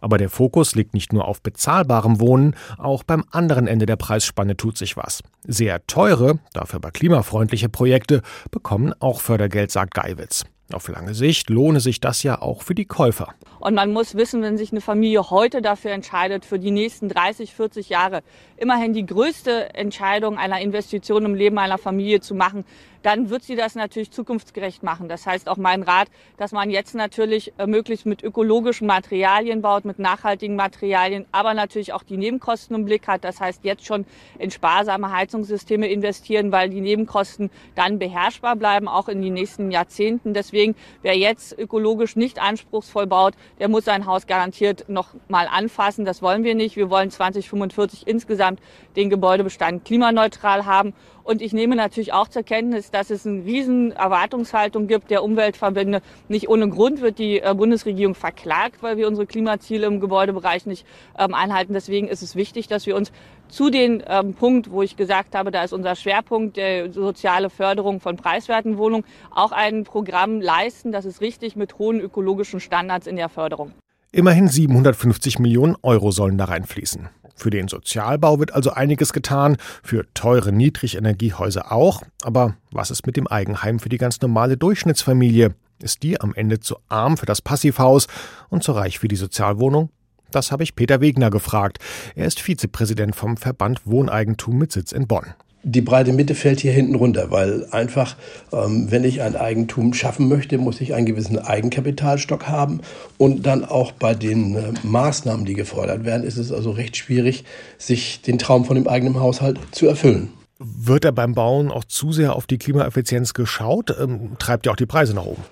Aber 0.00 0.16
der 0.16 0.30
Fokus 0.30 0.74
liegt 0.74 0.94
nicht 0.94 1.12
nur 1.12 1.28
auf 1.28 1.42
bezahlbarem 1.42 2.20
Wohnen, 2.20 2.56
auch 2.78 3.04
beim 3.04 3.24
anderen 3.30 3.66
Ende 3.66 3.84
der 3.84 3.96
Preisspanne 3.96 4.56
tut 4.56 4.78
sich 4.78 4.96
was. 4.96 5.22
Sehr 5.46 5.86
teure, 5.86 6.38
dafür 6.54 6.78
aber 6.78 6.90
klimafreundliche 6.90 7.68
Projekte 7.68 8.22
bekommen 8.50 8.94
auch 9.00 9.20
Fördergeld, 9.20 9.70
sagt 9.70 9.94
Geiwitz. 9.94 10.44
Auf 10.70 10.88
lange 10.88 11.14
Sicht 11.14 11.48
lohne 11.48 11.80
sich 11.80 11.98
das 11.98 12.22
ja 12.22 12.42
auch 12.42 12.62
für 12.62 12.74
die 12.74 12.84
Käufer. 12.84 13.32
Und 13.58 13.74
man 13.74 13.90
muss 13.90 14.14
wissen, 14.14 14.42
wenn 14.42 14.58
sich 14.58 14.70
eine 14.70 14.82
Familie 14.82 15.30
heute 15.30 15.62
dafür 15.62 15.92
entscheidet, 15.92 16.44
für 16.44 16.58
die 16.58 16.70
nächsten 16.70 17.08
30, 17.08 17.54
40 17.54 17.88
Jahre 17.88 18.20
immerhin 18.58 18.92
die 18.92 19.06
größte 19.06 19.74
Entscheidung 19.74 20.36
einer 20.36 20.60
Investition 20.60 21.24
im 21.24 21.34
Leben 21.34 21.58
einer 21.58 21.78
Familie 21.78 22.20
zu 22.20 22.34
machen, 22.34 22.66
dann 23.02 23.30
wird 23.30 23.42
sie 23.42 23.56
das 23.56 23.74
natürlich 23.74 24.10
zukunftsgerecht 24.10 24.82
machen. 24.82 25.08
Das 25.08 25.26
heißt 25.26 25.48
auch 25.48 25.56
mein 25.56 25.82
Rat, 25.82 26.08
dass 26.36 26.52
man 26.52 26.70
jetzt 26.70 26.94
natürlich 26.94 27.52
äh, 27.58 27.66
möglichst 27.66 28.06
mit 28.06 28.22
ökologischen 28.22 28.86
Materialien 28.86 29.62
baut, 29.62 29.84
mit 29.84 29.98
nachhaltigen 29.98 30.56
Materialien, 30.56 31.26
aber 31.32 31.54
natürlich 31.54 31.92
auch 31.92 32.02
die 32.02 32.16
Nebenkosten 32.16 32.76
im 32.76 32.84
Blick 32.84 33.06
hat. 33.08 33.24
Das 33.24 33.40
heißt 33.40 33.64
jetzt 33.64 33.86
schon 33.86 34.04
in 34.38 34.50
sparsame 34.50 35.12
Heizungssysteme 35.12 35.88
investieren, 35.88 36.52
weil 36.52 36.70
die 36.70 36.80
Nebenkosten 36.80 37.50
dann 37.74 37.98
beherrschbar 37.98 38.56
bleiben, 38.56 38.88
auch 38.88 39.08
in 39.08 39.22
den 39.22 39.34
nächsten 39.34 39.70
Jahrzehnten. 39.70 40.34
Deswegen, 40.34 40.74
wer 41.02 41.16
jetzt 41.16 41.56
ökologisch 41.58 42.16
nicht 42.16 42.40
anspruchsvoll 42.40 43.06
baut, 43.06 43.34
der 43.58 43.68
muss 43.68 43.84
sein 43.84 44.06
Haus 44.06 44.26
garantiert 44.26 44.88
noch 44.88 45.14
mal 45.28 45.46
anfassen. 45.46 46.04
Das 46.04 46.22
wollen 46.22 46.44
wir 46.44 46.54
nicht. 46.54 46.76
Wir 46.76 46.90
wollen 46.90 47.10
2045 47.10 48.06
insgesamt 48.06 48.60
den 48.96 49.10
Gebäudebestand 49.10 49.84
klimaneutral 49.84 50.66
haben. 50.66 50.94
Und 51.28 51.42
ich 51.42 51.52
nehme 51.52 51.76
natürlich 51.76 52.14
auch 52.14 52.28
zur 52.28 52.42
Kenntnis, 52.42 52.90
dass 52.90 53.10
es 53.10 53.26
eine 53.26 53.44
riesen 53.44 53.92
Erwartungshaltung 53.92 54.86
gibt 54.86 55.10
der 55.10 55.22
Umweltverbände. 55.22 56.00
Nicht 56.28 56.48
ohne 56.48 56.70
Grund 56.70 57.02
wird 57.02 57.18
die 57.18 57.40
äh, 57.40 57.52
Bundesregierung 57.54 58.14
verklagt, 58.14 58.82
weil 58.82 58.96
wir 58.96 59.06
unsere 59.06 59.26
Klimaziele 59.26 59.86
im 59.86 60.00
Gebäudebereich 60.00 60.64
nicht 60.64 60.86
ähm, 61.18 61.34
einhalten. 61.34 61.74
Deswegen 61.74 62.08
ist 62.08 62.22
es 62.22 62.34
wichtig, 62.34 62.66
dass 62.66 62.86
wir 62.86 62.96
uns 62.96 63.12
zu 63.50 63.68
den 63.68 64.02
ähm, 64.06 64.32
Punkt, 64.32 64.70
wo 64.70 64.80
ich 64.80 64.96
gesagt 64.96 65.34
habe, 65.34 65.50
da 65.50 65.64
ist 65.64 65.74
unser 65.74 65.96
Schwerpunkt 65.96 66.56
der 66.56 66.90
soziale 66.94 67.50
Förderung 67.50 68.00
von 68.00 68.16
preiswerten 68.16 68.78
Wohnungen, 68.78 69.04
auch 69.30 69.52
ein 69.52 69.84
Programm 69.84 70.40
leisten. 70.40 70.92
Das 70.92 71.04
ist 71.04 71.20
richtig 71.20 71.56
mit 71.56 71.78
hohen 71.78 72.00
ökologischen 72.00 72.58
Standards 72.58 73.06
in 73.06 73.16
der 73.16 73.28
Förderung. 73.28 73.72
Immerhin 74.12 74.48
750 74.48 75.40
Millionen 75.40 75.76
Euro 75.82 76.10
sollen 76.10 76.38
da 76.38 76.46
reinfließen. 76.46 77.10
Für 77.38 77.50
den 77.50 77.68
Sozialbau 77.68 78.40
wird 78.40 78.52
also 78.52 78.70
einiges 78.70 79.12
getan, 79.12 79.56
für 79.82 80.04
teure 80.12 80.52
Niedrigenergiehäuser 80.52 81.70
auch. 81.70 82.02
Aber 82.24 82.56
was 82.72 82.90
ist 82.90 83.06
mit 83.06 83.16
dem 83.16 83.28
Eigenheim 83.28 83.78
für 83.78 83.88
die 83.88 83.96
ganz 83.96 84.20
normale 84.20 84.56
Durchschnittsfamilie? 84.56 85.54
Ist 85.80 86.02
die 86.02 86.20
am 86.20 86.34
Ende 86.34 86.58
zu 86.58 86.76
arm 86.88 87.16
für 87.16 87.26
das 87.26 87.40
Passivhaus 87.40 88.08
und 88.48 88.64
zu 88.64 88.72
reich 88.72 88.98
für 88.98 89.06
die 89.06 89.16
Sozialwohnung? 89.16 89.90
Das 90.32 90.50
habe 90.50 90.64
ich 90.64 90.74
Peter 90.74 91.00
Wegner 91.00 91.30
gefragt. 91.30 91.78
Er 92.16 92.26
ist 92.26 92.40
Vizepräsident 92.40 93.14
vom 93.14 93.36
Verband 93.36 93.86
Wohneigentum 93.86 94.58
mit 94.58 94.72
Sitz 94.72 94.90
in 94.90 95.06
Bonn 95.06 95.34
die 95.62 95.80
breite 95.80 96.12
Mitte 96.12 96.34
fällt 96.34 96.60
hier 96.60 96.72
hinten 96.72 96.94
runter, 96.94 97.30
weil 97.30 97.66
einfach, 97.70 98.16
ähm, 98.52 98.90
wenn 98.90 99.04
ich 99.04 99.22
ein 99.22 99.36
Eigentum 99.36 99.92
schaffen 99.92 100.28
möchte, 100.28 100.56
muss 100.56 100.80
ich 100.80 100.94
einen 100.94 101.06
gewissen 101.06 101.38
Eigenkapitalstock 101.38 102.48
haben. 102.48 102.80
Und 103.18 103.46
dann 103.46 103.64
auch 103.64 103.92
bei 103.92 104.14
den 104.14 104.54
äh, 104.54 104.72
Maßnahmen, 104.82 105.44
die 105.44 105.54
gefordert 105.54 106.04
werden, 106.04 106.22
ist 106.22 106.36
es 106.36 106.52
also 106.52 106.70
recht 106.70 106.96
schwierig, 106.96 107.44
sich 107.76 108.22
den 108.22 108.38
Traum 108.38 108.64
von 108.64 108.76
dem 108.76 108.86
eigenen 108.86 109.20
Haushalt 109.20 109.58
zu 109.72 109.86
erfüllen. 109.86 110.32
Wird 110.60 111.04
da 111.04 111.12
beim 111.12 111.34
Bauen 111.34 111.70
auch 111.70 111.84
zu 111.84 112.10
sehr 112.10 112.34
auf 112.34 112.48
die 112.48 112.58
Klimaeffizienz 112.58 113.32
geschaut? 113.32 113.94
Ähm, 113.96 114.30
treibt 114.40 114.66
ja 114.66 114.72
auch 114.72 114.76
die 114.76 114.86
Preise 114.86 115.14
nach 115.14 115.24
oben. 115.24 115.44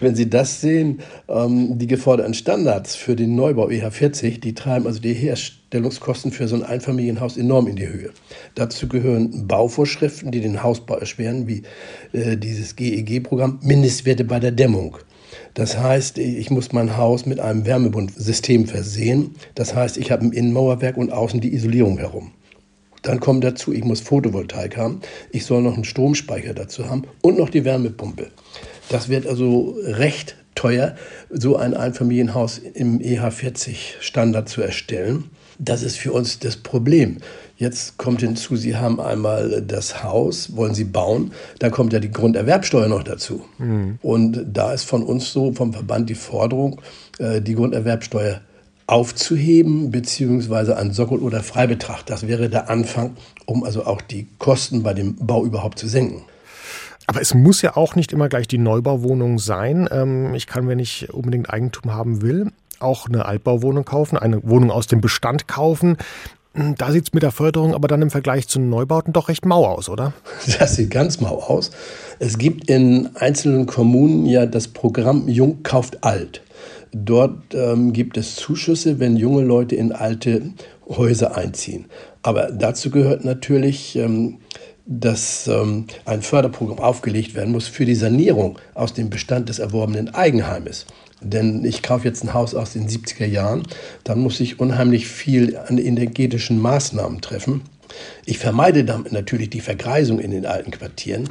Wenn 0.00 0.16
Sie 0.16 0.28
das 0.28 0.60
sehen, 0.60 0.98
ähm, 1.28 1.78
die 1.78 1.86
geforderten 1.86 2.34
Standards 2.34 2.96
für 2.96 3.14
den 3.14 3.36
Neubau 3.36 3.68
EH40, 3.68 4.40
die 4.40 4.52
treiben 4.52 4.88
also 4.88 4.98
die 4.98 5.14
Herstellungskosten 5.14 6.32
für 6.32 6.48
so 6.48 6.56
ein 6.56 6.64
Einfamilienhaus 6.64 7.36
enorm 7.36 7.68
in 7.68 7.76
die 7.76 7.86
Höhe. 7.86 8.10
Dazu 8.56 8.88
gehören 8.88 9.46
Bauvorschriften, 9.46 10.32
die 10.32 10.40
den 10.40 10.64
Hausbau 10.64 10.96
erschweren, 10.96 11.46
wie 11.46 11.62
äh, 12.12 12.36
dieses 12.36 12.74
GEG-Programm, 12.74 13.60
Mindestwerte 13.62 14.24
bei 14.24 14.40
der 14.40 14.50
Dämmung. 14.50 14.98
Das 15.54 15.78
heißt, 15.78 16.18
ich 16.18 16.50
muss 16.50 16.72
mein 16.72 16.96
Haus 16.96 17.26
mit 17.26 17.38
einem 17.38 17.64
Wärmebundsystem 17.64 18.66
versehen. 18.66 19.36
Das 19.54 19.76
heißt, 19.76 19.98
ich 19.98 20.10
habe 20.10 20.24
ein 20.24 20.32
Innenmauerwerk 20.32 20.96
und 20.96 21.12
außen 21.12 21.40
die 21.40 21.54
Isolierung 21.54 21.98
herum. 21.98 22.32
Dann 23.04 23.20
kommt 23.20 23.44
dazu, 23.44 23.72
ich 23.72 23.84
muss 23.84 24.00
Photovoltaik 24.00 24.76
haben, 24.76 25.00
ich 25.30 25.44
soll 25.44 25.62
noch 25.62 25.74
einen 25.74 25.84
Stromspeicher 25.84 26.54
dazu 26.54 26.88
haben 26.88 27.04
und 27.20 27.38
noch 27.38 27.50
die 27.50 27.64
Wärmepumpe. 27.64 28.28
Das 28.88 29.08
wird 29.08 29.26
also 29.26 29.76
recht 29.84 30.36
teuer, 30.54 30.96
so 31.30 31.56
ein 31.56 31.74
Einfamilienhaus 31.74 32.58
im 32.58 33.00
EH40-Standard 33.00 34.48
zu 34.48 34.62
erstellen. 34.62 35.24
Das 35.58 35.82
ist 35.82 35.98
für 35.98 36.12
uns 36.12 36.38
das 36.38 36.56
Problem. 36.56 37.18
Jetzt 37.56 37.98
kommt 37.98 38.20
hinzu, 38.20 38.56
Sie 38.56 38.76
haben 38.76 39.00
einmal 39.00 39.62
das 39.62 40.02
Haus, 40.02 40.56
wollen 40.56 40.74
Sie 40.74 40.84
bauen, 40.84 41.32
dann 41.58 41.70
kommt 41.70 41.92
ja 41.92 42.00
die 42.00 42.10
Grunderwerbsteuer 42.10 42.88
noch 42.88 43.02
dazu. 43.02 43.44
Mhm. 43.58 43.98
Und 44.02 44.44
da 44.52 44.72
ist 44.72 44.84
von 44.84 45.02
uns 45.04 45.32
so, 45.32 45.52
vom 45.52 45.72
Verband 45.72 46.08
die 46.08 46.16
Forderung, 46.16 46.80
äh, 47.18 47.40
die 47.40 47.54
Grunderwerbsteuer 47.54 48.40
aufzuheben, 48.86 49.90
beziehungsweise 49.90 50.76
ein 50.76 50.92
Sockel- 50.92 51.20
oder 51.20 51.42
Freibetrag. 51.42 52.04
Das 52.06 52.26
wäre 52.26 52.48
der 52.48 52.68
Anfang, 52.68 53.16
um 53.46 53.64
also 53.64 53.86
auch 53.86 54.00
die 54.00 54.26
Kosten 54.38 54.82
bei 54.82 54.94
dem 54.94 55.16
Bau 55.16 55.44
überhaupt 55.44 55.78
zu 55.78 55.88
senken. 55.88 56.22
Aber 57.06 57.20
es 57.20 57.34
muss 57.34 57.62
ja 57.62 57.76
auch 57.76 57.96
nicht 57.96 58.12
immer 58.12 58.28
gleich 58.28 58.48
die 58.48 58.58
Neubauwohnung 58.58 59.38
sein. 59.38 59.88
Ähm, 59.90 60.34
ich 60.34 60.46
kann, 60.46 60.68
wenn 60.68 60.78
ich 60.78 61.12
unbedingt 61.12 61.50
Eigentum 61.50 61.92
haben 61.92 62.22
will, 62.22 62.50
auch 62.80 63.08
eine 63.08 63.26
Altbauwohnung 63.26 63.84
kaufen, 63.84 64.16
eine 64.16 64.42
Wohnung 64.48 64.70
aus 64.70 64.86
dem 64.86 65.00
Bestand 65.00 65.48
kaufen. 65.48 65.96
Hm, 66.54 66.76
da 66.76 66.92
sieht 66.92 67.08
es 67.08 67.12
mit 67.12 67.22
der 67.22 67.32
Förderung 67.32 67.74
aber 67.74 67.88
dann 67.88 68.02
im 68.02 68.10
Vergleich 68.10 68.48
zu 68.48 68.60
Neubauten 68.60 69.12
doch 69.12 69.28
recht 69.28 69.44
mau 69.44 69.66
aus, 69.66 69.88
oder? 69.88 70.12
Das 70.58 70.76
sieht 70.76 70.90
ganz 70.90 71.20
mau 71.20 71.42
aus. 71.42 71.70
Es 72.18 72.38
gibt 72.38 72.70
in 72.70 73.10
einzelnen 73.16 73.66
Kommunen 73.66 74.24
ja 74.26 74.46
das 74.46 74.68
Programm 74.68 75.28
Jung 75.28 75.62
kauft 75.62 76.04
alt. 76.04 76.42
Dort 76.96 77.54
ähm, 77.54 77.92
gibt 77.92 78.16
es 78.16 78.36
Zuschüsse, 78.36 79.00
wenn 79.00 79.16
junge 79.16 79.42
Leute 79.42 79.74
in 79.74 79.90
alte 79.90 80.52
Häuser 80.88 81.36
einziehen. 81.36 81.86
Aber 82.22 82.52
dazu 82.52 82.90
gehört 82.90 83.24
natürlich, 83.24 83.96
ähm, 83.96 84.38
dass 84.86 85.48
ähm, 85.48 85.86
ein 86.04 86.22
Förderprogramm 86.22 86.78
aufgelegt 86.78 87.34
werden 87.34 87.50
muss 87.50 87.66
für 87.66 87.84
die 87.84 87.96
Sanierung 87.96 88.60
aus 88.74 88.94
dem 88.94 89.10
Bestand 89.10 89.48
des 89.48 89.58
erworbenen 89.58 90.14
Eigenheimes. 90.14 90.86
Denn 91.20 91.64
ich 91.64 91.82
kaufe 91.82 92.06
jetzt 92.06 92.22
ein 92.22 92.32
Haus 92.32 92.54
aus 92.54 92.74
den 92.74 92.86
70er 92.86 93.26
Jahren, 93.26 93.64
dann 94.04 94.20
muss 94.20 94.38
ich 94.38 94.60
unheimlich 94.60 95.08
viel 95.08 95.56
an 95.56 95.78
energetischen 95.78 96.60
Maßnahmen 96.60 97.20
treffen. 97.22 97.62
Ich 98.24 98.38
vermeide 98.38 98.84
damit 98.84 99.10
natürlich 99.10 99.50
die 99.50 99.60
Vergreisung 99.60 100.20
in 100.20 100.30
den 100.30 100.46
alten 100.46 100.70
Quartieren. 100.70 101.28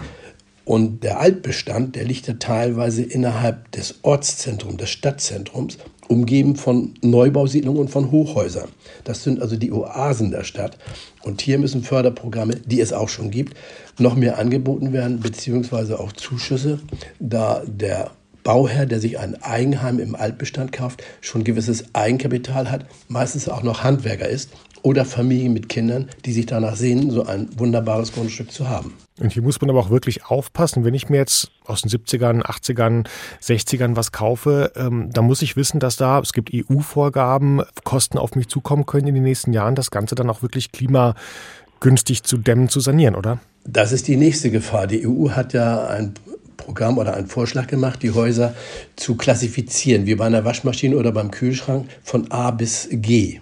Und 0.66 1.04
der 1.04 1.20
Altbestand, 1.20 1.96
der 1.96 2.06
liegt 2.06 2.28
ja 2.28 2.36
teilweise 2.36 3.04
innerhalb 3.04 3.72
des 3.72 4.00
Ortszentrums, 4.04 4.78
des 4.78 4.90
Stadtzentrums, 4.90 5.78
umgeben 6.08 6.56
von 6.56 6.94
Neubausiedlungen 7.02 7.82
und 7.82 7.90
von 7.90 8.12
Hochhäusern. 8.12 8.70
Das 9.04 9.24
sind 9.24 9.42
also 9.42 9.56
die 9.56 9.72
Oasen 9.72 10.32
der 10.32 10.44
Stadt. 10.44 10.78
Und 11.24 11.42
hier 11.42 11.58
müssen 11.60 11.84
Förderprogramme, 11.84 12.56
die 12.66 12.82
es 12.82 12.94
auch 12.94 13.10
schon 13.10 13.32
gibt, 13.32 13.58
noch 13.98 14.16
mehr 14.16 14.38
angeboten 14.38 14.94
werden, 14.94 15.20
beziehungsweise 15.20 16.00
auch 16.00 16.14
Zuschüsse, 16.14 16.80
da 17.20 17.64
der 17.66 18.12
Bauherr, 18.44 18.86
der 18.86 19.00
sich 19.00 19.20
ein 19.20 19.42
Eigenheim 19.42 20.00
im 20.00 20.16
Altbestand 20.16 20.72
kauft, 20.72 21.04
schon 21.22 21.44
gewisses 21.44 21.86
Eigenkapital 21.94 22.70
hat, 22.70 22.86
meistens 23.08 23.48
auch 23.48 23.64
noch 23.64 23.84
Handwerker 23.84 24.28
ist 24.28 24.50
oder 24.82 25.06
Familien 25.06 25.54
mit 25.54 25.70
Kindern, 25.70 26.10
die 26.26 26.34
sich 26.34 26.46
danach 26.46 26.76
sehnen, 26.76 27.10
so 27.10 27.26
ein 27.26 27.48
wunderbares 27.58 28.12
Grundstück 28.12 28.52
zu 28.52 28.68
haben. 28.68 28.94
Und 29.20 29.32
hier 29.32 29.44
muss 29.44 29.62
man 29.62 29.70
aber 29.70 29.80
auch 29.80 29.90
wirklich 29.92 30.26
aufpassen, 30.26 30.84
wenn 30.86 30.96
ich 30.96 31.10
mir 31.10 31.18
jetzt 31.18 31.52
aus 31.66 31.82
den 31.82 31.92
70ern, 31.92 32.42
80ern, 32.42 33.06
60ern 33.42 33.96
was 33.96 34.12
kaufe, 34.12 34.72
ähm, 34.76 35.10
da 35.14 35.22
muss 35.22 35.44
ich 35.44 35.56
wissen, 35.56 35.80
dass 35.80 35.98
da, 35.98 36.20
es 36.20 36.34
gibt 36.34 36.52
EU-Vorgaben, 36.54 37.62
Kosten 37.84 38.18
auf 38.18 38.36
mich 38.36 38.48
zukommen 38.48 38.86
können 38.88 39.08
in 39.08 39.14
den 39.14 39.24
nächsten 39.24 39.54
Jahren, 39.54 39.76
das 39.76 39.92
Ganze 39.92 40.16
dann 40.16 40.30
auch 40.30 40.42
wirklich 40.42 40.72
klimagünstig 40.72 42.24
zu 42.24 42.38
dämmen, 42.38 42.70
zu 42.70 42.80
sanieren, 42.80 43.16
oder? 43.16 43.40
Das 43.66 43.92
ist 43.92 44.08
die 44.08 44.18
nächste 44.18 44.50
Gefahr. 44.50 44.88
Die 44.88 45.08
EU 45.08 45.30
hat 45.30 45.54
ja 45.54 45.88
ein 45.88 46.16
Programm 46.58 46.98
oder 46.98 47.16
einen 47.16 47.28
Vorschlag 47.28 47.68
gemacht, 47.68 48.02
die 48.02 48.12
Häuser 48.12 48.56
zu 48.96 49.16
klassifizieren, 49.16 50.06
wie 50.06 50.16
bei 50.16 50.26
einer 50.26 50.44
Waschmaschine 50.44 50.98
oder 50.98 51.12
beim 51.12 51.30
Kühlschrank 51.30 51.88
von 52.04 52.32
A 52.32 52.52
bis 52.52 52.88
G. 52.92 53.42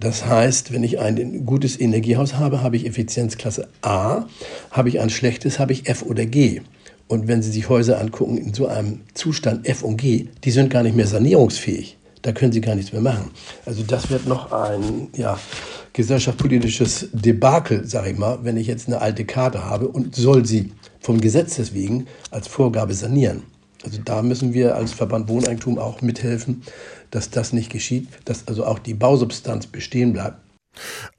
Das 0.00 0.24
heißt, 0.24 0.72
wenn 0.72 0.82
ich 0.82 0.98
ein 0.98 1.44
gutes 1.44 1.78
Energiehaus 1.78 2.34
habe, 2.34 2.62
habe 2.62 2.76
ich 2.76 2.86
Effizienzklasse 2.86 3.68
A, 3.82 4.24
habe 4.70 4.88
ich 4.88 4.98
ein 4.98 5.10
schlechtes, 5.10 5.58
habe 5.58 5.72
ich 5.74 5.88
F 5.88 6.02
oder 6.02 6.24
G. 6.24 6.62
Und 7.06 7.28
wenn 7.28 7.42
Sie 7.42 7.50
sich 7.50 7.68
Häuser 7.68 8.00
angucken 8.00 8.38
in 8.38 8.54
so 8.54 8.66
einem 8.66 9.00
Zustand 9.12 9.68
F 9.68 9.82
und 9.82 9.98
G, 9.98 10.28
die 10.42 10.50
sind 10.52 10.70
gar 10.70 10.82
nicht 10.82 10.96
mehr 10.96 11.06
sanierungsfähig. 11.06 11.98
Da 12.22 12.32
können 12.32 12.52
Sie 12.52 12.62
gar 12.62 12.74
nichts 12.76 12.92
mehr 12.92 13.02
machen. 13.02 13.30
Also 13.66 13.82
das 13.82 14.10
wird 14.10 14.26
noch 14.26 14.52
ein 14.52 15.08
ja, 15.16 15.38
gesellschaftspolitisches 15.92 17.08
Debakel, 17.12 17.86
sage 17.86 18.10
ich 18.10 18.18
mal, 18.18 18.38
wenn 18.42 18.56
ich 18.56 18.68
jetzt 18.68 18.86
eine 18.86 19.00
alte 19.00 19.24
Karte 19.26 19.64
habe 19.64 19.88
und 19.88 20.14
soll 20.14 20.46
sie 20.46 20.72
vom 21.00 21.20
Gesetz 21.20 21.56
deswegen 21.56 22.06
als 22.30 22.48
Vorgabe 22.48 22.94
sanieren. 22.94 23.42
Also 23.84 23.98
da 24.04 24.22
müssen 24.22 24.52
wir 24.52 24.76
als 24.76 24.92
Verband 24.92 25.28
Wohneigentum 25.28 25.78
auch 25.78 26.02
mithelfen, 26.02 26.62
dass 27.10 27.30
das 27.30 27.52
nicht 27.52 27.70
geschieht, 27.70 28.08
dass 28.24 28.48
also 28.48 28.64
auch 28.64 28.78
die 28.78 28.94
Bausubstanz 28.94 29.66
bestehen 29.66 30.12
bleibt. 30.12 30.38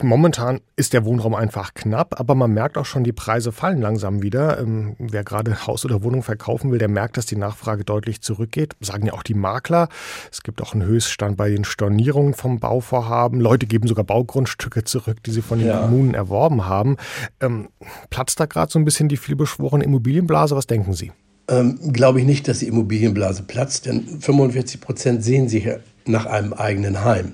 Momentan 0.02 0.62
ist 0.76 0.94
der 0.94 1.06
Wohnraum 1.06 1.36
einfach 1.36 1.74
knapp, 1.74 2.20
aber 2.20 2.36
man 2.36 2.52
merkt 2.52 2.78
auch 2.78 2.86
schon, 2.86 3.04
die 3.04 3.12
Preise 3.12 3.52
fallen 3.52 3.82
langsam 3.82 4.22
wieder. 4.24 4.60
Ähm, 4.60 4.96
wer 4.98 5.24
gerade 5.24 5.68
Haus 5.68 5.86
oder 5.86 6.04
Wohnung 6.04 6.24
verkaufen 6.24 6.72
will, 6.72 6.80
der 6.80 6.88
merkt, 6.88 7.18
dass 7.18 7.26
die 7.26 7.36
Nachfrage 7.36 7.84
deutlich 7.84 8.22
zurückgeht. 8.22 8.76
Sagen 8.80 9.06
ja 9.08 9.14
auch 9.14 9.24
die 9.24 9.34
Makler. 9.34 9.90
Es 10.32 10.42
gibt 10.42 10.62
auch 10.62 10.74
einen 10.74 10.84
Höchststand 10.84 11.38
bei 11.38 11.50
den 11.50 11.66
Stornierungen 11.66 12.34
vom 12.34 12.60
Bauvorhaben. 12.60 13.42
Leute 13.42 13.68
geben 13.68 13.88
sogar 13.88 14.06
Baugrundstücke 14.06 14.86
zurück, 14.86 15.22
die 15.24 15.32
sie 15.32 15.42
von 15.42 15.60
den 15.60 15.68
ja. 15.68 15.82
Kommunen 15.82 16.14
erworben 16.14 16.66
haben. 16.66 16.98
Ähm, 17.42 17.70
platzt 18.10 18.40
da 18.40 18.46
gerade 18.46 18.72
so 18.72 18.80
ein 18.80 18.86
bisschen 18.86 19.10
die 19.10 19.18
vielbeschworene 19.18 19.84
Immobilienblase? 19.84 20.56
Was 20.56 20.66
denken 20.66 20.94
Sie? 20.94 21.12
Ähm, 21.48 21.80
glaube 21.92 22.20
ich 22.20 22.26
nicht, 22.26 22.48
dass 22.48 22.60
die 22.60 22.68
Immobilienblase 22.68 23.44
platzt, 23.44 23.86
denn 23.86 24.20
45 24.20 24.82
Prozent 24.82 25.24
sehen 25.24 25.50
sich 25.50 25.68
nach 26.06 26.26
einem 26.26 26.54
eigenen 26.54 27.04
Heim. 27.04 27.34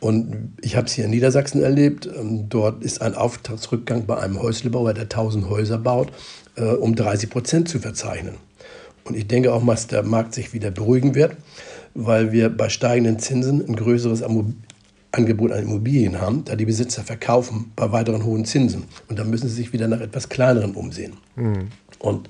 Und 0.00 0.54
ich 0.62 0.76
habe 0.76 0.86
es 0.86 0.94
hier 0.94 1.04
in 1.04 1.10
Niedersachsen 1.10 1.62
erlebt. 1.62 2.06
Ähm, 2.06 2.48
dort 2.48 2.82
ist 2.82 3.02
ein 3.02 3.14
Auftragsrückgang 3.14 4.06
bei 4.06 4.16
einem 4.18 4.40
Häuslebauer, 4.40 4.94
der 4.94 5.04
1000 5.04 5.48
Häuser 5.48 5.78
baut, 5.78 6.10
äh, 6.56 6.64
um 6.64 6.94
30 6.96 7.28
Prozent 7.28 7.68
zu 7.68 7.78
verzeichnen. 7.78 8.36
Und 9.04 9.16
ich 9.16 9.26
denke 9.26 9.52
auch, 9.52 9.64
dass 9.66 9.86
der 9.86 10.02
Markt 10.02 10.34
sich 10.34 10.52
wieder 10.52 10.70
beruhigen 10.70 11.14
wird, 11.14 11.36
weil 11.94 12.32
wir 12.32 12.48
bei 12.48 12.68
steigenden 12.68 13.18
Zinsen 13.18 13.66
ein 13.66 13.76
größeres 13.76 14.22
Angebot 15.12 15.52
an 15.52 15.62
Immobilien 15.62 16.20
haben, 16.20 16.44
da 16.44 16.56
die 16.56 16.66
Besitzer 16.66 17.02
verkaufen 17.02 17.72
bei 17.76 17.92
weiteren 17.92 18.24
hohen 18.24 18.44
Zinsen. 18.44 18.84
Und 19.08 19.18
dann 19.18 19.28
müssen 19.28 19.48
sie 19.48 19.56
sich 19.56 19.72
wieder 19.72 19.88
nach 19.88 20.00
etwas 20.00 20.28
kleineren 20.28 20.74
umsehen. 20.74 21.14
Mhm. 21.36 21.68
Und 22.00 22.28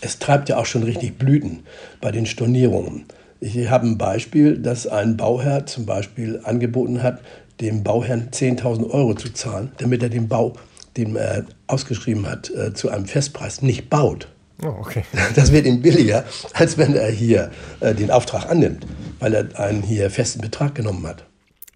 es 0.00 0.18
treibt 0.18 0.48
ja 0.48 0.58
auch 0.58 0.66
schon 0.66 0.82
richtig 0.82 1.18
Blüten 1.18 1.60
bei 2.00 2.10
den 2.10 2.26
Stornierungen. 2.26 3.06
Ich 3.40 3.70
habe 3.70 3.86
ein 3.86 3.98
Beispiel, 3.98 4.58
dass 4.58 4.86
ein 4.86 5.16
Bauherr 5.16 5.66
zum 5.66 5.86
Beispiel 5.86 6.40
angeboten 6.44 7.02
hat, 7.02 7.20
dem 7.60 7.82
Bauherrn 7.82 8.28
10.000 8.30 8.90
Euro 8.90 9.14
zu 9.14 9.32
zahlen, 9.32 9.72
damit 9.78 10.02
er 10.02 10.08
den 10.08 10.28
Bau, 10.28 10.54
den 10.96 11.16
er 11.16 11.46
ausgeschrieben 11.66 12.28
hat, 12.28 12.50
äh, 12.50 12.74
zu 12.74 12.90
einem 12.90 13.06
Festpreis 13.06 13.62
nicht 13.62 13.88
baut. 13.88 14.28
Oh, 14.62 14.74
okay. 14.80 15.04
Das 15.34 15.52
wird 15.52 15.66
ihm 15.66 15.82
billiger, 15.82 16.24
als 16.52 16.78
wenn 16.78 16.94
er 16.94 17.10
hier 17.10 17.50
äh, 17.80 17.94
den 17.94 18.10
Auftrag 18.10 18.48
annimmt, 18.50 18.86
weil 19.18 19.34
er 19.34 19.58
einen 19.58 19.82
hier 19.82 20.10
festen 20.10 20.40
Betrag 20.40 20.74
genommen 20.74 21.06
hat. 21.06 21.24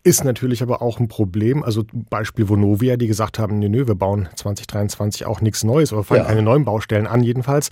Ist 0.06 0.22
natürlich 0.22 0.62
aber 0.62 0.82
auch 0.82 1.00
ein 1.00 1.08
Problem. 1.08 1.64
Also 1.64 1.82
Beispiel 1.92 2.48
Vonovia, 2.48 2.96
die 2.96 3.08
gesagt 3.08 3.40
haben, 3.40 3.58
nö, 3.58 3.68
nö 3.68 3.88
wir 3.88 3.96
bauen 3.96 4.28
2023 4.36 5.26
auch 5.26 5.40
nichts 5.40 5.64
Neues 5.64 5.92
oder 5.92 6.04
fangen 6.04 6.20
ja. 6.20 6.28
keine 6.28 6.42
neuen 6.42 6.64
Baustellen 6.64 7.08
an 7.08 7.24
jedenfalls. 7.24 7.70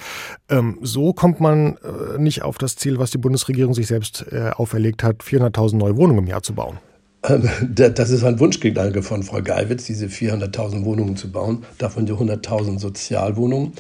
Ähm, 0.48 0.76
so 0.82 1.12
kommt 1.12 1.38
man 1.38 1.76
äh, 1.76 2.18
nicht 2.18 2.42
auf 2.42 2.58
das 2.58 2.74
Ziel, 2.74 2.98
was 2.98 3.12
die 3.12 3.18
Bundesregierung 3.18 3.72
sich 3.72 3.86
selbst 3.86 4.26
äh, 4.32 4.50
auferlegt 4.52 5.04
hat, 5.04 5.22
400.000 5.22 5.76
neue 5.76 5.96
Wohnungen 5.96 6.24
im 6.24 6.26
Jahr 6.26 6.42
zu 6.42 6.54
bauen. 6.54 6.78
Ähm, 7.22 7.48
das 7.72 8.10
ist 8.10 8.24
ein 8.24 8.40
Wunschgedanke 8.40 9.04
von 9.04 9.22
Frau 9.22 9.40
Geiwitz, 9.40 9.84
diese 9.84 10.06
400.000 10.06 10.84
Wohnungen 10.84 11.16
zu 11.16 11.30
bauen, 11.30 11.62
davon 11.78 12.04
die 12.04 12.14
100.000 12.14 12.80
Sozialwohnungen. 12.80 13.74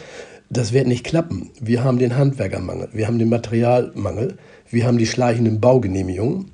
Das 0.48 0.72
wird 0.72 0.86
nicht 0.86 1.02
klappen. 1.02 1.50
Wir 1.60 1.82
haben 1.82 1.98
den 1.98 2.16
Handwerkermangel, 2.16 2.88
wir 2.92 3.08
haben 3.08 3.18
den 3.18 3.30
Materialmangel, 3.30 4.36
wir 4.70 4.86
haben 4.86 4.98
die 4.98 5.06
schleichenden 5.06 5.58
Baugenehmigungen. 5.58 6.52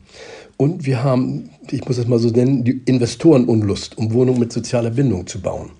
Und 0.61 0.85
wir 0.85 1.02
haben, 1.02 1.49
ich 1.71 1.87
muss 1.87 1.97
es 1.97 2.07
mal 2.07 2.19
so 2.19 2.29
nennen, 2.29 2.64
die 2.64 2.83
Investorenunlust, 2.85 3.97
um 3.97 4.12
Wohnungen 4.12 4.40
mit 4.40 4.52
sozialer 4.52 4.90
Bindung 4.90 5.26
zu 5.26 5.40
bauen. 5.40 5.71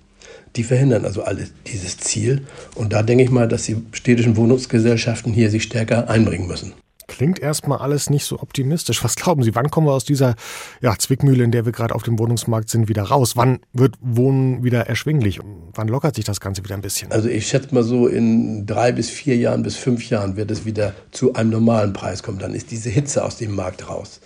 Die 0.55 0.63
verhindern 0.63 1.05
also 1.05 1.21
alles 1.21 1.53
dieses 1.67 1.97
Ziel. 1.97 2.47
Und 2.73 2.91
da 2.91 3.03
denke 3.03 3.23
ich 3.23 3.29
mal, 3.29 3.47
dass 3.47 3.61
die 3.61 3.77
städtischen 3.91 4.37
Wohnungsgesellschaften 4.37 5.33
hier 5.33 5.51
sich 5.51 5.61
stärker 5.61 6.09
einbringen 6.09 6.47
müssen. 6.47 6.73
Klingt 7.05 7.37
erstmal 7.37 7.77
alles 7.77 8.09
nicht 8.09 8.25
so 8.25 8.39
optimistisch. 8.39 9.03
Was 9.03 9.15
glauben 9.15 9.43
Sie, 9.43 9.53
wann 9.53 9.69
kommen 9.69 9.85
wir 9.85 9.93
aus 9.93 10.03
dieser 10.03 10.33
ja, 10.81 10.97
Zwickmühle, 10.97 11.43
in 11.43 11.51
der 11.51 11.65
wir 11.65 11.73
gerade 11.73 11.93
auf 11.93 12.01
dem 12.01 12.17
Wohnungsmarkt 12.17 12.71
sind, 12.71 12.89
wieder 12.89 13.03
raus? 13.03 13.33
Wann 13.35 13.59
wird 13.73 13.99
Wohnen 14.01 14.63
wieder 14.63 14.87
erschwinglich? 14.87 15.39
Wann 15.75 15.89
lockert 15.89 16.15
sich 16.15 16.25
das 16.25 16.39
Ganze 16.39 16.63
wieder 16.63 16.73
ein 16.73 16.81
bisschen? 16.81 17.11
Also 17.11 17.29
ich 17.29 17.45
schätze 17.45 17.75
mal 17.75 17.83
so, 17.83 18.07
in 18.07 18.65
drei 18.65 18.93
bis 18.93 19.11
vier 19.11 19.37
Jahren 19.37 19.61
bis 19.61 19.75
fünf 19.75 20.09
Jahren 20.09 20.37
wird 20.37 20.49
es 20.49 20.65
wieder 20.65 20.95
zu 21.11 21.35
einem 21.35 21.51
normalen 21.51 21.93
Preis 21.93 22.23
kommen. 22.23 22.39
Dann 22.39 22.55
ist 22.55 22.71
diese 22.71 22.89
Hitze 22.89 23.23
aus 23.23 23.37
dem 23.37 23.53
Markt 23.53 23.87
raus. 23.87 24.21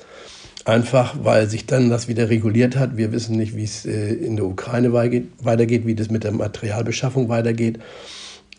Einfach 0.65 1.15
weil 1.21 1.47
sich 1.47 1.67
dann 1.67 1.91
das 1.91 2.07
wieder 2.07 2.29
reguliert 2.29 2.75
hat. 2.75 2.97
Wir 2.97 3.11
wissen 3.11 3.37
nicht, 3.37 3.55
wie 3.55 3.63
es 3.63 3.85
äh, 3.85 4.13
in 4.13 4.35
der 4.35 4.45
Ukraine 4.45 4.91
weitergeht, 4.93 5.85
wie 5.85 5.93
das 5.93 6.09
mit 6.09 6.23
der 6.23 6.31
Materialbeschaffung 6.31 7.29
weitergeht. 7.29 7.79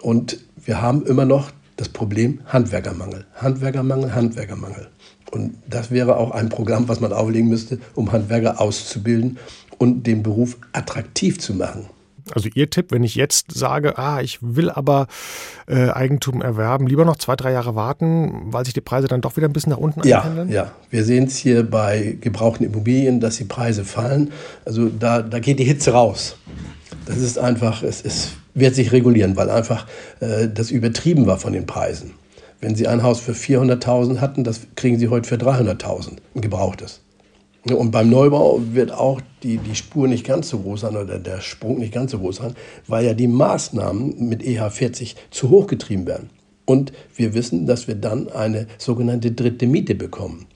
Und 0.01 0.39
wir 0.65 0.81
haben 0.81 1.05
immer 1.05 1.25
noch 1.25 1.51
das 1.77 1.89
Problem 1.89 2.41
Handwerkermangel. 2.47 3.27
Handwerkermangel, 3.35 4.15
Handwerkermangel. 4.15 4.87
Und 5.33 5.57
das 5.69 5.91
wäre 5.91 6.17
auch 6.17 6.31
ein 6.31 6.49
Programm, 6.49 6.89
was 6.89 7.01
man 7.01 7.13
auflegen 7.13 7.49
müsste, 7.49 7.81
um 7.97 8.13
Handwerker 8.13 8.61
auszubilden 8.61 9.39
und 9.79 10.07
den 10.07 10.23
Beruf 10.23 10.59
attraktiv 10.73 11.41
zu 11.41 11.55
machen. 11.55 11.87
Also 12.33 12.49
Ihr 12.55 12.69
Tipp, 12.71 12.91
wenn 12.91 13.05
ich 13.05 13.15
jetzt 13.15 13.53
sage, 13.53 13.99
ah, 13.99 14.21
ich 14.21 14.39
will 14.43 14.71
aber 14.71 15.07
äh, 15.69 15.91
Eigentum 15.91 16.43
erwerben, 16.43 16.87
lieber 16.87 17.05
noch 17.05 17.17
zwei, 17.17 17.37
drei 17.37 17.53
Jahre 17.53 17.75
warten, 17.75 18.53
weil 18.53 18.65
sich 18.65 18.75
die 18.75 18.81
Preise 18.81 19.07
dann 19.07 19.21
doch 19.21 19.37
wieder 19.37 19.49
ein 19.49 19.53
bisschen 19.53 19.71
nach 19.71 19.79
unten 19.79 20.07
ja, 20.07 20.23
einpendeln? 20.23 20.51
Ja, 20.51 20.73
wir 20.91 21.05
sehen 21.05 21.25
es 21.25 21.37
hier 21.37 21.63
bei 21.69 22.17
gebrauchten 22.21 22.65
Immobilien, 22.65 23.21
dass 23.21 23.37
die 23.37 23.45
Preise 23.45 23.85
fallen. 23.85 24.33
Also 24.65 24.89
da, 24.89 25.23
da 25.23 25.39
geht 25.39 25.59
die 25.59 25.65
Hitze 25.65 25.93
raus. 25.93 26.37
Das 27.07 27.19
ist 27.19 27.39
einfach, 27.39 27.83
es, 27.83 28.03
es 28.03 28.33
wird 28.55 28.75
sich 28.75 28.91
regulieren, 28.91 29.37
weil 29.37 29.51
einfach 29.51 29.87
äh, 30.21 30.49
das 30.53 30.71
übertrieben 30.71 31.27
war 31.27 31.39
von 31.39 31.53
den 31.53 31.67
Preisen. 31.67 32.13
Wenn 32.61 32.75
Sie 32.75 32.89
ein 32.89 33.03
Haus 33.03 33.21
für 33.21 33.33
400.000 33.33 34.21
hatten, 34.21 34.43
das 34.43 34.63
kriegen 34.75 34.99
Sie 34.99 35.09
heute 35.09 35.29
für 35.29 35.37
300.000, 35.37 36.17
ein 36.35 36.41
gebrauchtes. 36.41 37.03
Und 37.75 37.91
beim 37.91 38.11
Neubau 38.11 38.61
wird 38.73 38.93
auch 38.93 39.21
die, 39.43 39.59
die 39.59 39.75
Spur 39.75 40.07
nicht 40.07 40.25
ganz 40.25 40.49
so 40.49 40.61
groß 40.61 40.83
sein 40.83 40.97
oder 40.97 41.19
der 41.19 41.41
Sprung 41.41 41.79
nicht 41.79 41.93
ganz 41.93 42.13
so 42.13 42.19
groß 42.19 42.37
sein, 42.37 42.55
weil 42.87 43.05
ja 43.05 43.15
die 43.15 43.27
Maßnahmen 43.27 44.29
mit 44.29 44.43
EH40 44.43 45.17
zu 45.31 45.51
hoch 45.51 45.67
getrieben 45.67 46.07
werden. 46.07 46.31
Und 46.65 46.93
wir 47.15 47.35
wissen, 47.35 47.67
dass 47.67 47.89
wir 47.89 47.95
dann 47.95 48.29
eine 48.29 48.67
sogenannte 48.79 49.33
dritte 49.33 49.67
Miete 49.67 49.95
bekommen, 49.95 50.47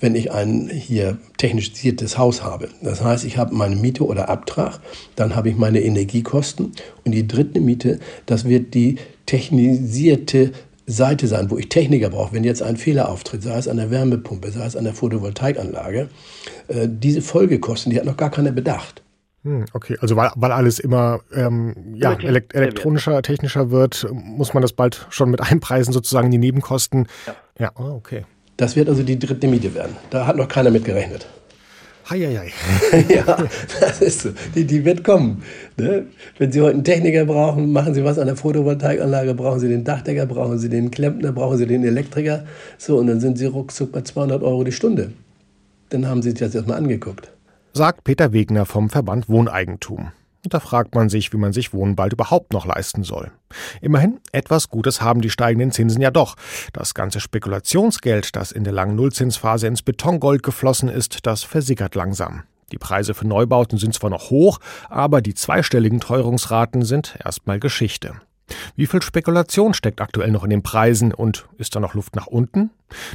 wenn 0.00 0.14
ich 0.14 0.32
ein 0.32 0.68
hier 0.68 1.18
technisiertes 1.38 2.18
Haus 2.18 2.42
habe. 2.42 2.68
Das 2.82 3.02
heißt, 3.02 3.24
ich 3.24 3.36
habe 3.36 3.54
meine 3.54 3.76
Miete 3.76 4.04
oder 4.04 4.28
Abtrag, 4.28 4.80
dann 5.14 5.34
habe 5.34 5.50
ich 5.50 5.56
meine 5.56 5.80
Energiekosten 5.80 6.72
und 7.04 7.12
die 7.12 7.26
dritte 7.26 7.60
Miete, 7.60 7.98
das 8.26 8.44
wird 8.44 8.74
die 8.74 8.96
technisierte 9.26 10.52
Seite 10.86 11.26
sein, 11.26 11.50
wo 11.50 11.58
ich 11.58 11.68
Techniker 11.68 12.10
brauche, 12.10 12.32
wenn 12.32 12.44
jetzt 12.44 12.62
ein 12.62 12.76
Fehler 12.76 13.08
auftritt, 13.08 13.42
sei 13.42 13.58
es 13.58 13.68
an 13.68 13.76
der 13.76 13.90
Wärmepumpe, 13.90 14.50
sei 14.50 14.64
es 14.64 14.76
an 14.76 14.84
der 14.84 14.94
Photovoltaikanlage, 14.94 16.08
äh, 16.68 16.88
diese 16.88 17.22
Folgekosten, 17.22 17.90
die 17.90 17.98
hat 17.98 18.04
noch 18.04 18.16
gar 18.16 18.30
keiner 18.30 18.52
bedacht. 18.52 19.02
Hm, 19.42 19.64
okay, 19.74 19.96
also 20.00 20.16
weil, 20.16 20.30
weil 20.34 20.52
alles 20.52 20.78
immer 20.78 21.20
ähm, 21.32 21.74
ja, 21.94 22.12
elekt 22.14 22.54
elektronischer, 22.54 23.22
technischer 23.22 23.70
wird, 23.70 24.06
muss 24.12 24.54
man 24.54 24.60
das 24.60 24.72
bald 24.72 25.06
schon 25.10 25.30
mit 25.30 25.40
einpreisen, 25.50 25.92
sozusagen 25.92 26.30
die 26.30 26.38
Nebenkosten. 26.38 27.06
Ja, 27.26 27.34
ja 27.58 27.72
oh, 27.76 27.94
okay. 27.94 28.24
Das 28.56 28.74
wird 28.74 28.88
also 28.88 29.02
die 29.02 29.18
dritte 29.18 29.48
Miete 29.48 29.74
werden. 29.74 29.96
Da 30.10 30.26
hat 30.26 30.36
noch 30.36 30.48
keiner 30.48 30.70
mit 30.70 30.84
gerechnet. 30.84 31.26
Heieiei. 32.08 32.52
ja, 33.08 33.24
das 33.80 34.00
ist 34.00 34.20
so. 34.20 34.30
Die, 34.54 34.64
die 34.64 34.84
wird 34.84 35.02
kommen. 35.02 35.42
Ne? 35.76 36.06
Wenn 36.38 36.52
Sie 36.52 36.60
heute 36.60 36.74
einen 36.74 36.84
Techniker 36.84 37.24
brauchen, 37.24 37.72
machen 37.72 37.94
Sie 37.94 38.04
was 38.04 38.18
an 38.18 38.26
der 38.26 38.36
Photovoltaikanlage, 38.36 39.34
brauchen 39.34 39.58
Sie 39.58 39.68
den 39.68 39.82
Dachdecker, 39.82 40.26
brauchen 40.26 40.58
Sie 40.58 40.68
den 40.68 40.90
Klempner, 40.90 41.32
brauchen 41.32 41.58
Sie 41.58 41.66
den 41.66 41.84
Elektriker. 41.84 42.44
So, 42.78 42.98
und 42.98 43.08
dann 43.08 43.20
sind 43.20 43.38
Sie 43.38 43.46
ruckzuck 43.46 43.92
bei 43.92 44.02
200 44.02 44.42
Euro 44.42 44.62
die 44.62 44.72
Stunde. 44.72 45.12
Dann 45.88 46.06
haben 46.06 46.22
Sie 46.22 46.30
sich 46.30 46.38
das 46.38 46.54
erstmal 46.54 46.78
angeguckt. 46.78 47.32
Sagt 47.72 48.04
Peter 48.04 48.32
Wegner 48.32 48.66
vom 48.66 48.88
Verband 48.88 49.28
Wohneigentum. 49.28 50.12
Und 50.46 50.54
da 50.54 50.60
fragt 50.60 50.94
man 50.94 51.08
sich, 51.08 51.32
wie 51.32 51.38
man 51.38 51.52
sich 51.52 51.74
Wohnen 51.74 51.96
bald 51.96 52.12
überhaupt 52.12 52.52
noch 52.52 52.66
leisten 52.66 53.02
soll. 53.02 53.32
Immerhin, 53.80 54.20
etwas 54.30 54.68
Gutes 54.68 55.00
haben 55.00 55.20
die 55.20 55.28
steigenden 55.28 55.72
Zinsen 55.72 56.00
ja 56.00 56.12
doch. 56.12 56.36
Das 56.72 56.94
ganze 56.94 57.18
Spekulationsgeld, 57.18 58.36
das 58.36 58.52
in 58.52 58.62
der 58.62 58.72
langen 58.72 58.94
Nullzinsphase 58.94 59.66
ins 59.66 59.82
Betongold 59.82 60.44
geflossen 60.44 60.88
ist, 60.88 61.26
das 61.26 61.42
versickert 61.42 61.96
langsam. 61.96 62.44
Die 62.70 62.78
Preise 62.78 63.12
für 63.12 63.26
Neubauten 63.26 63.76
sind 63.76 63.92
zwar 63.92 64.10
noch 64.10 64.30
hoch, 64.30 64.60
aber 64.88 65.20
die 65.20 65.34
zweistelligen 65.34 65.98
Teuerungsraten 65.98 66.84
sind 66.84 67.18
erstmal 67.24 67.58
Geschichte. 67.58 68.12
Wie 68.76 68.86
viel 68.86 69.02
Spekulation 69.02 69.74
steckt 69.74 70.00
aktuell 70.00 70.30
noch 70.30 70.44
in 70.44 70.50
den 70.50 70.62
Preisen 70.62 71.12
und 71.12 71.48
ist 71.58 71.74
da 71.74 71.80
noch 71.80 71.94
Luft 71.94 72.14
nach 72.14 72.28
unten? 72.28 72.70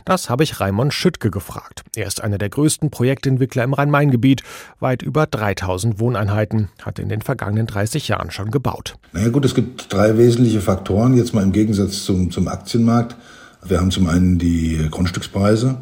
Das 0.06 0.30
habe 0.30 0.44
ich 0.44 0.60
Raimon 0.60 0.92
Schüttke 0.92 1.32
gefragt. 1.32 1.84
Er 1.96 2.08
ist 2.08 2.22
einer 2.22 2.38
der 2.38 2.50
größten 2.50 2.90
Projektentwickler 2.92 3.64
im 3.64 3.74
Rhein-Main-Gebiet. 3.74 4.44
Weit 4.80 5.02
über 5.02 5.26
3000 5.26 6.00
Wohneinheiten 6.00 6.70
hat 6.82 7.00
er 7.00 7.04
in 7.04 7.10
den 7.10 7.22
vergangenen 7.22 7.68
30 7.68 8.08
Jahren 8.08 8.32
schon 8.32 8.52
gebaut. 8.52 8.96
Na 9.14 9.22
ja, 9.22 9.30
gut, 9.30 9.46
es 9.46 9.56
gibt 9.56 9.92
drei 9.92 10.18
wesentliche 10.18 10.62
Faktoren, 10.62 11.16
jetzt 11.16 11.34
mal 11.34 11.44
im 11.44 11.52
Gegensatz 11.52 12.04
zum, 12.04 12.32
zum 12.32 12.48
Aktienmarkt. 12.48 13.16
Wir 13.64 13.80
haben 13.80 13.92
zum 13.92 14.08
einen 14.08 14.40
die 14.40 14.88
Grundstückspreise, 14.90 15.78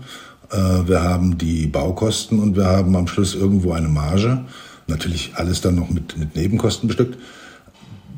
äh, 0.52 0.58
wir 0.58 1.02
haben 1.02 1.38
die 1.38 1.68
Baukosten 1.68 2.40
und 2.40 2.56
wir 2.56 2.66
haben 2.66 2.96
am 2.96 3.08
Schluss 3.08 3.36
irgendwo 3.36 3.72
eine 3.72 3.88
Marge. 3.88 4.46
Natürlich 4.88 5.34
alles 5.36 5.62
dann 5.62 5.76
noch 5.76 5.90
mit, 5.90 6.18
mit 6.18 6.36
Nebenkosten 6.36 6.88
bestückt. 6.88 7.18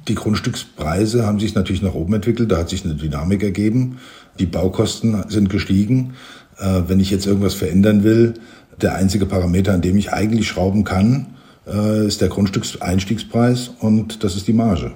Die 0.08 0.16
Grundstückspreise 0.16 1.26
haben 1.26 1.40
sich 1.40 1.54
natürlich 1.54 1.84
nach 1.84 1.94
oben 1.94 2.14
entwickelt, 2.16 2.52
da 2.52 2.58
hat 2.58 2.70
sich 2.70 2.84
eine 2.84 2.96
Dynamik 2.96 3.44
ergeben. 3.44 4.00
Die 4.42 4.48
Baukosten 4.48 5.24
sind 5.30 5.52
gestiegen. 5.52 6.16
Äh, 6.58 6.82
wenn 6.88 7.00
ich 7.00 7.12
jetzt 7.12 7.28
irgendwas 7.28 7.54
verändern 7.54 8.04
will, 8.04 8.34
der 8.82 8.96
einzige 8.96 9.28
Parameter, 9.28 9.72
an 9.72 9.82
dem 9.82 9.96
ich 9.98 10.14
eigentlich 10.14 10.48
schrauben 10.48 10.84
kann, 10.84 11.28
äh, 11.68 12.08
ist 12.08 12.22
der 12.22 12.30
Grundstückseinstiegspreis 12.30 13.70
und 13.80 14.24
das 14.24 14.36
ist 14.36 14.48
die 14.48 14.54
Marge. 14.54 14.94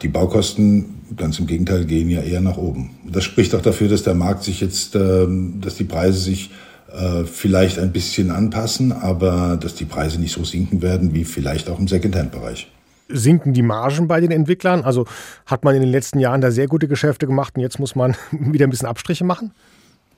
Die 0.00 0.08
Baukosten, 0.08 1.02
ganz 1.14 1.38
im 1.38 1.46
Gegenteil, 1.46 1.84
gehen 1.84 2.08
ja 2.08 2.22
eher 2.22 2.40
nach 2.40 2.56
oben. 2.56 2.92
Das 3.06 3.24
spricht 3.24 3.54
auch 3.54 3.60
dafür, 3.60 3.88
dass 3.88 4.02
der 4.02 4.14
Markt 4.14 4.44
sich 4.44 4.62
jetzt, 4.62 4.96
ähm, 4.96 5.60
dass 5.60 5.74
die 5.74 5.84
Preise 5.84 6.18
sich 6.18 6.50
äh, 6.90 7.24
vielleicht 7.24 7.78
ein 7.78 7.92
bisschen 7.92 8.30
anpassen, 8.30 8.92
aber 8.92 9.58
dass 9.60 9.74
die 9.74 9.84
Preise 9.84 10.18
nicht 10.18 10.32
so 10.32 10.42
sinken 10.42 10.80
werden 10.80 11.12
wie 11.12 11.24
vielleicht 11.24 11.68
auch 11.68 11.78
im 11.78 11.86
Secondhand-Bereich 11.86 12.68
sinken 13.08 13.52
die 13.52 13.62
Margen 13.62 14.08
bei 14.08 14.20
den 14.20 14.30
Entwicklern? 14.30 14.82
Also 14.82 15.06
hat 15.46 15.64
man 15.64 15.74
in 15.74 15.82
den 15.82 15.90
letzten 15.90 16.18
Jahren 16.18 16.40
da 16.40 16.50
sehr 16.50 16.66
gute 16.66 16.88
Geschäfte 16.88 17.26
gemacht 17.26 17.56
und 17.56 17.62
jetzt 17.62 17.78
muss 17.78 17.94
man 17.94 18.16
wieder 18.30 18.66
ein 18.66 18.70
bisschen 18.70 18.88
Abstriche 18.88 19.24
machen? 19.24 19.52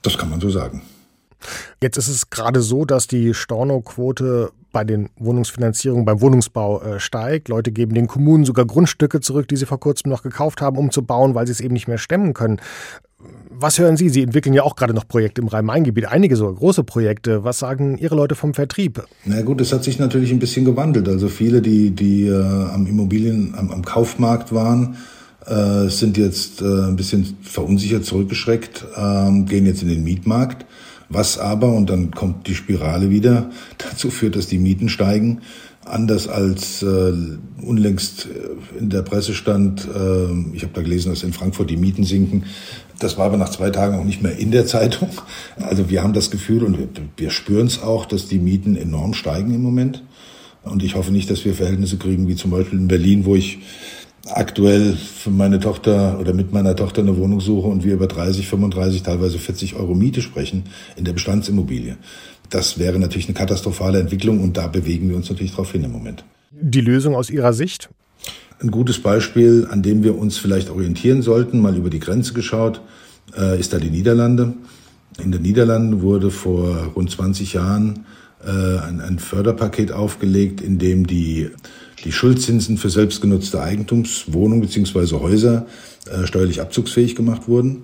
Das 0.03 0.19
kann 0.19 0.31
man 0.31 0.41
so 0.41 0.51
sagen. 0.51 0.83
Jetzt 1.83 1.97
ist 1.97 2.09
es 2.09 2.31
gerade 2.31 2.63
so, 2.63 2.85
dass 2.85 3.07
die 3.07 3.35
Storno-Quote 3.35 4.51
bei 4.73 4.85
den 4.85 5.11
Wohnungsfinanzierungen 5.17 6.05
beim 6.05 6.21
Wohnungsbau 6.21 6.83
äh, 6.83 7.01
steigt. 7.01 7.49
Leute 7.49 7.73
geben 7.73 7.95
den 7.95 8.07
Kommunen 8.07 8.45
sogar 8.45 8.67
Grundstücke 8.67 9.21
zurück, 9.21 9.49
die 9.49 9.57
sie 9.57 9.67
vor 9.67 9.81
kurzem 9.81 10.11
noch 10.11 10.23
gekauft 10.23 10.61
haben, 10.61 10.77
um 10.77 10.91
zu 10.91 11.03
bauen, 11.03 11.35
weil 11.35 11.47
sie 11.47 11.53
es 11.53 11.61
eben 11.61 11.73
nicht 11.73 11.89
mehr 11.89 11.99
stemmen 11.99 12.35
können. 12.35 12.61
Was 13.59 13.79
hören 13.79 13.97
Sie? 13.97 14.11
Sie 14.11 14.23
entwickeln 14.23 14.53
ja 14.53 14.63
auch 14.63 14.77
gerade 14.77 14.93
noch 14.93 15.09
Projekte 15.09 15.41
im 15.41 15.49
Rhein-Main-Gebiet, 15.49 16.07
einige 16.07 16.37
so 16.37 16.53
große 16.53 16.85
Projekte. 16.85 17.43
Was 17.43 17.59
sagen 17.59 17.97
Ihre 17.97 18.15
Leute 18.15 18.35
vom 18.35 18.53
Vertrieb? 18.53 19.03
Na 19.25 19.41
gut, 19.43 19.61
das 19.61 19.73
hat 19.73 19.83
sich 19.83 19.99
natürlich 19.99 20.31
ein 20.31 20.39
bisschen 20.39 20.67
gewandelt. 20.67 21.09
Also 21.09 21.29
viele, 21.29 21.63
die, 21.63 21.91
die 21.91 22.27
äh, 22.27 22.35
am 22.35 22.87
Immobilien, 22.87 23.55
am, 23.57 23.71
am 23.71 23.83
Kaufmarkt 23.83 24.53
waren, 24.53 24.97
äh, 25.47 25.89
sind 25.89 26.19
jetzt 26.19 26.61
äh, 26.61 26.65
ein 26.65 26.97
bisschen 26.97 27.39
verunsichert 27.43 28.05
zurückgeschreckt, 28.05 28.85
äh, 28.95 29.43
gehen 29.45 29.65
jetzt 29.65 29.83
in 29.83 29.89
den 29.89 30.05
Mietmarkt. 30.05 30.67
Was 31.09 31.39
aber, 31.39 31.73
und 31.73 31.89
dann 31.89 32.11
kommt 32.11 32.49
die 32.49 32.55
Spirale 32.55 33.11
wieder, 33.11 33.51
dazu 33.79 34.11
führt, 34.11 34.37
dass 34.37 34.49
die 34.49 34.59
Mieten 34.59 34.89
steigen. 34.89 35.41
Anders 35.85 36.27
als 36.27 36.83
äh, 36.83 37.13
unlängst 37.63 38.27
äh, 38.27 38.79
in 38.81 38.91
der 38.91 39.03
Presse 39.03 39.35
stand, 39.35 39.87
äh, 39.87 40.57
ich 40.57 40.63
habe 40.63 40.73
da 40.73 40.83
gelesen, 40.83 41.11
dass 41.11 41.23
in 41.23 41.33
Frankfurt 41.33 41.71
die 41.71 41.77
Mieten 41.77 42.03
sinken. 42.03 42.45
Das 42.99 43.19
war 43.19 43.27
aber 43.27 43.37
nach 43.37 43.51
zwei 43.51 43.71
Tagen 43.71 43.99
auch 43.99 44.05
nicht 44.05 44.23
mehr 44.23 44.37
in 44.37 44.51
der 44.51 44.67
Zeitung. 44.67 45.11
Also 45.57 45.91
wir 45.91 46.03
haben 46.03 46.13
das 46.13 46.31
Gefühl 46.31 46.65
und 46.65 46.79
wir, 46.79 46.89
wir 47.17 47.31
spüren 47.31 47.67
es 47.67 47.83
auch, 47.83 48.07
dass 48.07 48.27
die 48.29 48.39
Mieten 48.39 48.77
enorm 48.77 49.15
steigen 49.15 49.55
im 49.55 49.63
Moment. 49.63 50.03
Und 50.63 50.83
ich 50.83 50.97
hoffe 50.97 51.13
nicht, 51.13 51.31
dass 51.31 51.45
wir 51.45 51.55
Verhältnisse 51.55 51.97
kriegen 51.97 52.27
wie 52.27 52.35
zum 52.35 52.51
Beispiel 52.51 52.79
in 52.79 52.89
Berlin, 52.89 53.25
wo 53.25 53.37
ich 53.37 53.59
aktuell 54.29 54.95
für 54.95 55.31
meine 55.31 55.61
Tochter 55.61 56.19
oder 56.19 56.33
mit 56.33 56.53
meiner 56.53 56.75
Tochter 56.75 57.03
eine 57.03 57.17
Wohnung 57.17 57.41
suche 57.41 57.69
und 57.69 57.85
wir 57.85 57.95
über 57.95 58.07
30, 58.07 58.49
35, 58.49 59.03
teilweise 59.03 59.39
40 59.39 59.77
Euro 59.77 59.95
Miete 59.95 60.23
sprechen 60.23 60.65
in 60.97 61.05
der 61.05 61.13
Bestandsimmobilie. 61.13 61.97
Das 62.51 62.79
wäre 62.79 62.99
natürlich 62.99 63.27
eine 63.27 63.35
katastrophale 63.35 64.01
Entwicklung 64.01 64.43
und 64.43 64.57
da 64.57 64.67
bewegen 64.67 65.09
wir 65.09 65.17
uns 65.17 65.29
natürlich 65.29 65.53
darauf 65.53 65.73
hin 65.73 65.85
im 65.85 65.93
Moment. 65.93 66.25
Die 66.51 66.81
Lösung 66.81 67.15
aus 67.15 67.31
Ihrer 67.31 67.53
Sicht? 67.53 67.89
Ein 68.59 68.71
gutes 68.71 69.01
Beispiel, 69.01 69.67
an 69.71 69.83
dem 69.83 70.03
wir 70.03 70.17
uns 70.17 70.39
vielleicht 70.39 70.71
orientieren 70.71 71.21
sollten, 71.21 71.61
mal 71.61 71.77
über 71.77 71.91
die 71.91 72.01
Grenze 72.01 72.33
geschaut, 72.33 72.81
äh, 73.37 73.61
ist 73.61 73.73
da 73.73 73.79
die 73.79 73.91
Niederlande. 73.91 74.55
In 75.23 75.31
den 75.31 75.43
Niederlanden 75.43 76.01
wurde 76.01 76.31
vor 76.31 76.93
rund 76.95 77.11
20 77.11 77.53
Jahren 77.53 78.07
äh, 78.45 78.51
ein, 78.51 79.19
Förderpaket 79.19 79.93
aufgelegt, 79.93 80.61
in 80.61 80.79
dem 80.79 81.07
die 81.07 81.51
die 82.05 82.13
Schuldzinsen 82.13 82.79
für 82.79 82.91
selbstgenutzte 82.91 83.61
Eigentumswohnungen 83.61 84.61
bzw. 84.61 85.17
Häuser 85.17 85.67
äh, 86.11 86.27
steuerlich 86.27 86.61
abzugsfähig 86.61 87.15
gemacht 87.15 87.49
wurden. 87.49 87.83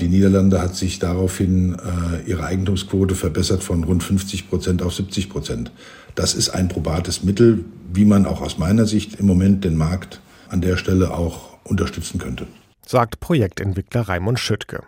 Die 0.00 0.08
Niederlande 0.08 0.62
hat 0.62 0.76
sich 0.76 1.00
daraufhin 1.00 1.74
äh, 1.74 2.30
ihre 2.30 2.44
Eigentumsquote 2.44 3.14
verbessert 3.14 3.64
von 3.64 3.82
rund 3.82 4.02
50 4.02 4.48
Prozent 4.48 4.82
auf 4.82 4.94
70 4.94 5.28
Prozent. 5.28 5.72
Das 6.18 6.34
ist 6.34 6.48
ein 6.48 6.66
probates 6.66 7.22
Mittel, 7.22 7.64
wie 7.92 8.04
man 8.04 8.26
auch 8.26 8.40
aus 8.40 8.58
meiner 8.58 8.86
Sicht 8.86 9.20
im 9.20 9.26
Moment 9.26 9.64
den 9.64 9.76
Markt 9.76 10.20
an 10.48 10.60
der 10.60 10.76
Stelle 10.76 11.14
auch 11.14 11.56
unterstützen 11.62 12.18
könnte 12.18 12.48
sagt 12.84 13.20
Projektentwickler 13.20 14.08
Raimund 14.08 14.40
Schüttke. 14.40 14.82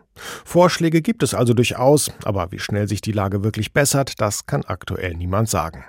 Vorschläge 0.47 1.03
gibt 1.03 1.23
es 1.23 1.35
also 1.35 1.53
durchaus, 1.53 2.11
aber 2.25 2.51
wie 2.51 2.59
schnell 2.59 2.89
sich 2.89 3.03
die 3.03 3.13
Lage 3.13 3.45
wirklich 3.45 3.75
bessert, 3.75 4.23
das 4.23 4.47
kann 4.47 4.65
aktuell 4.65 5.15
niemand 5.15 5.51
sagen. 5.51 5.85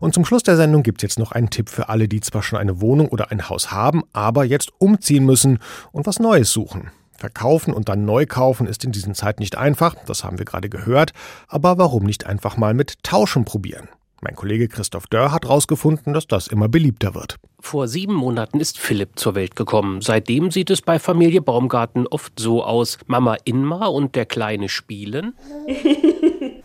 Und 0.00 0.12
zum 0.12 0.26
Schluss 0.26 0.42
der 0.42 0.58
Sendung 0.58 0.82
gibt 0.82 0.98
es 0.98 1.02
jetzt 1.04 1.18
noch 1.18 1.32
einen 1.32 1.48
Tipp 1.48 1.70
für 1.70 1.88
alle, 1.88 2.06
die 2.06 2.20
zwar 2.20 2.42
schon 2.42 2.58
eine 2.58 2.82
Wohnung 2.82 3.08
oder 3.08 3.30
ein 3.30 3.48
Haus 3.48 3.72
haben, 3.72 4.02
aber 4.12 4.44
jetzt 4.44 4.70
umziehen 4.76 5.24
müssen 5.24 5.58
und 5.90 6.06
was 6.06 6.20
Neues 6.20 6.52
suchen. 6.52 6.90
Verkaufen 7.16 7.72
und 7.72 7.88
dann 7.88 8.04
neu 8.04 8.26
kaufen 8.26 8.66
ist 8.66 8.84
in 8.84 8.92
diesen 8.92 9.14
Zeiten 9.14 9.40
nicht 9.40 9.56
einfach, 9.56 9.96
das 10.04 10.24
haben 10.24 10.36
wir 10.36 10.44
gerade 10.44 10.68
gehört, 10.68 11.12
aber 11.48 11.78
warum 11.78 12.04
nicht 12.04 12.26
einfach 12.26 12.58
mal 12.58 12.74
mit 12.74 13.02
Tauschen 13.02 13.46
probieren? 13.46 13.88
Mein 14.20 14.34
Kollege 14.34 14.68
Christoph 14.68 15.06
Dörr 15.06 15.32
hat 15.32 15.44
herausgefunden, 15.44 16.12
dass 16.12 16.26
das 16.26 16.48
immer 16.48 16.68
beliebter 16.68 17.14
wird. 17.14 17.36
Vor 17.60 17.86
sieben 17.86 18.14
Monaten 18.14 18.58
ist 18.58 18.78
Philipp 18.78 19.18
zur 19.18 19.34
Welt 19.34 19.54
gekommen. 19.54 20.00
Seitdem 20.00 20.50
sieht 20.50 20.70
es 20.70 20.82
bei 20.82 20.98
Familie 20.98 21.40
Baumgarten 21.40 22.06
oft 22.06 22.38
so 22.38 22.64
aus. 22.64 22.98
Mama 23.06 23.36
Inma 23.44 23.86
und 23.86 24.16
der 24.16 24.26
Kleine 24.26 24.68
spielen. 24.68 25.34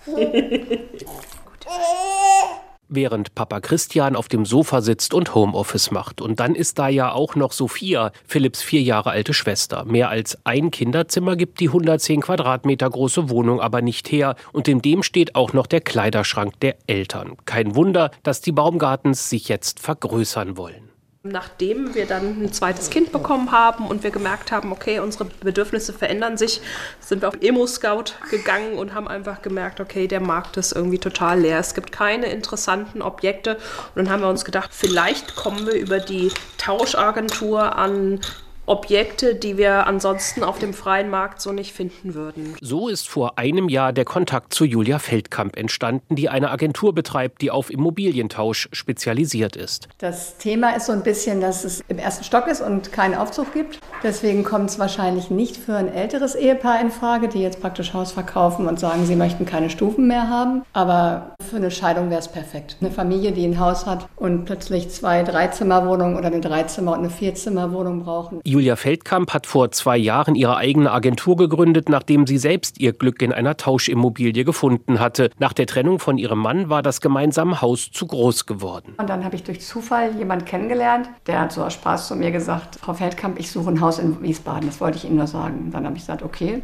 während 2.95 3.35
Papa 3.35 3.59
Christian 3.59 4.15
auf 4.15 4.27
dem 4.27 4.45
Sofa 4.45 4.81
sitzt 4.81 5.13
und 5.13 5.35
Homeoffice 5.35 5.91
macht. 5.91 6.21
Und 6.21 6.39
dann 6.39 6.55
ist 6.55 6.79
da 6.79 6.87
ja 6.87 7.11
auch 7.11 7.35
noch 7.35 7.51
Sophia, 7.51 8.11
Philipps 8.25 8.61
vier 8.61 8.81
Jahre 8.81 9.11
alte 9.11 9.33
Schwester. 9.33 9.85
Mehr 9.85 10.09
als 10.09 10.37
ein 10.43 10.71
Kinderzimmer 10.71 11.35
gibt 11.35 11.59
die 11.59 11.67
110 11.67 12.21
Quadratmeter 12.21 12.89
große 12.89 13.29
Wohnung 13.29 13.59
aber 13.59 13.81
nicht 13.81 14.11
her. 14.11 14.35
Und 14.51 14.67
in 14.67 14.81
dem 14.81 15.03
steht 15.03 15.35
auch 15.35 15.53
noch 15.53 15.67
der 15.67 15.81
Kleiderschrank 15.81 16.59
der 16.61 16.77
Eltern. 16.87 17.37
Kein 17.45 17.75
Wunder, 17.75 18.11
dass 18.23 18.41
die 18.41 18.51
Baumgartens 18.51 19.29
sich 19.29 19.49
jetzt 19.49 19.79
vergrößern 19.79 20.57
wollen. 20.57 20.92
Nachdem 21.25 21.95
wir 21.95 22.05
dann 22.05 22.43
ein 22.43 22.51
zweites 22.51 22.89
Kind 22.89 23.13
bekommen 23.13 23.53
haben 23.53 23.87
und 23.87 24.03
wir 24.03 24.11
gemerkt 24.11 24.51
haben, 24.51 24.73
okay, 24.73 24.99
unsere 24.99 25.23
Bedürfnisse 25.23 25.93
verändern 25.93 26.35
sich, 26.35 26.59
sind 26.99 27.21
wir 27.21 27.29
auf 27.29 27.37
Emo-Scout 27.39 28.15
gegangen 28.29 28.73
und 28.77 28.93
haben 28.93 29.07
einfach 29.07 29.41
gemerkt, 29.41 29.79
okay, 29.79 30.09
der 30.09 30.19
Markt 30.19 30.57
ist 30.57 30.73
irgendwie 30.73 30.99
total 30.99 31.39
leer. 31.39 31.59
Es 31.59 31.75
gibt 31.75 31.93
keine 31.93 32.25
interessanten 32.25 33.01
Objekte. 33.01 33.55
Und 33.55 33.95
dann 33.95 34.09
haben 34.09 34.21
wir 34.21 34.27
uns 34.27 34.43
gedacht, 34.43 34.71
vielleicht 34.73 35.37
kommen 35.37 35.65
wir 35.65 35.75
über 35.75 36.01
die 36.01 36.29
Tauschagentur 36.57 37.77
an 37.77 38.19
Objekte, 38.65 39.35
die 39.35 39.57
wir 39.57 39.87
ansonsten 39.87 40.43
auf 40.43 40.57
dem 40.57 40.73
freien 40.73 41.09
Markt 41.09 41.41
so 41.41 41.51
nicht 41.51 41.73
finden 41.73 42.13
würden. 42.13 42.55
So 42.61 42.87
ist 42.87 43.09
vor 43.09 43.37
einem 43.37 43.67
Jahr 43.67 43.91
der 43.91 44.05
Kontakt 44.05 44.53
zu 44.53 44.63
Julia 44.63 44.99
Feldkamp 44.99 45.57
entstanden, 45.57 46.15
die 46.15 46.29
eine 46.29 46.49
Agentur 46.49 46.93
betreibt, 46.95 47.41
die 47.41 47.51
auf 47.51 47.69
Immobilientausch 47.69 48.69
spezialisiert 48.71 49.57
ist. 49.57 49.89
Das 49.97 50.37
Thema 50.37 50.75
ist 50.77 50.85
so 50.85 50.93
ein 50.93 51.03
bisschen, 51.03 51.41
dass 51.41 51.65
es 51.65 51.83
im 51.89 51.97
ersten 51.97 52.23
Stock 52.23 52.47
ist 52.47 52.61
und 52.61 52.93
keinen 52.93 53.15
Aufzug 53.15 53.53
gibt. 53.53 53.79
Deswegen 54.01 54.45
kommt 54.45 54.69
es 54.69 54.79
wahrscheinlich 54.79 55.29
nicht 55.29 55.57
für 55.57 55.75
ein 55.75 55.93
älteres 55.93 56.35
Ehepaar 56.35 56.79
in 56.79 56.89
Frage, 56.89 57.27
die 57.27 57.41
jetzt 57.41 57.59
praktisch 57.59 57.93
Haus 57.93 58.13
verkaufen 58.13 58.67
und 58.67 58.79
sagen, 58.79 59.05
sie 59.05 59.17
möchten 59.17 59.45
keine 59.45 59.69
Stufen 59.69 60.07
mehr 60.07 60.29
haben. 60.29 60.63
Aber 60.71 61.35
für 61.49 61.57
eine 61.57 61.71
Scheidung 61.71 62.09
wäre 62.09 62.19
es 62.19 62.29
perfekt. 62.29 62.77
Eine 62.79 62.91
Familie, 62.91 63.33
die 63.33 63.45
ein 63.45 63.59
Haus 63.59 63.85
hat 63.85 64.07
und 64.15 64.45
plötzlich 64.45 64.89
zwei 64.89 65.23
Dreizimmerwohnungen 65.23 66.17
oder 66.17 66.27
eine 66.27 66.39
Dreizimmer- 66.39 66.93
und 66.93 66.99
eine 66.99 67.09
Vierzimmerwohnung 67.09 68.03
brauchen. 68.03 68.39
Julia 68.53 68.75
Feldkamp 68.75 69.33
hat 69.33 69.47
vor 69.47 69.71
zwei 69.71 69.97
Jahren 69.97 70.35
ihre 70.35 70.57
eigene 70.57 70.91
Agentur 70.91 71.35
gegründet, 71.37 71.89
nachdem 71.89 72.27
sie 72.27 72.37
selbst 72.37 72.79
ihr 72.79 72.93
Glück 72.93 73.23
in 73.23 73.33
einer 73.33 73.57
Tauschimmobilie 73.57 74.43
gefunden 74.43 74.99
hatte. 74.99 75.31
Nach 75.39 75.53
der 75.53 75.65
Trennung 75.65 75.97
von 75.97 76.19
ihrem 76.19 76.37
Mann 76.37 76.69
war 76.69 76.83
das 76.83 77.01
gemeinsame 77.01 77.63
Haus 77.63 77.89
zu 77.89 78.05
groß 78.05 78.45
geworden. 78.45 78.93
Und 78.99 79.09
dann 79.09 79.25
habe 79.25 79.35
ich 79.35 79.41
durch 79.41 79.61
Zufall 79.61 80.15
jemanden 80.19 80.45
kennengelernt, 80.45 81.09
der 81.25 81.39
hat 81.39 81.51
so 81.51 81.63
aus 81.63 81.73
Spaß 81.73 82.07
zu 82.07 82.15
mir 82.15 82.29
gesagt, 82.29 82.75
Frau 82.75 82.93
Feldkamp, 82.93 83.39
ich 83.39 83.49
suche 83.49 83.71
ein 83.71 83.81
Haus 83.81 83.97
in 83.97 84.21
Wiesbaden. 84.21 84.69
Das 84.69 84.79
wollte 84.79 84.97
ich 84.99 85.05
Ihnen 85.05 85.15
nur 85.15 85.25
sagen. 85.25 85.71
Dann 85.71 85.83
habe 85.87 85.95
ich 85.95 86.03
gesagt, 86.03 86.21
okay, 86.21 86.61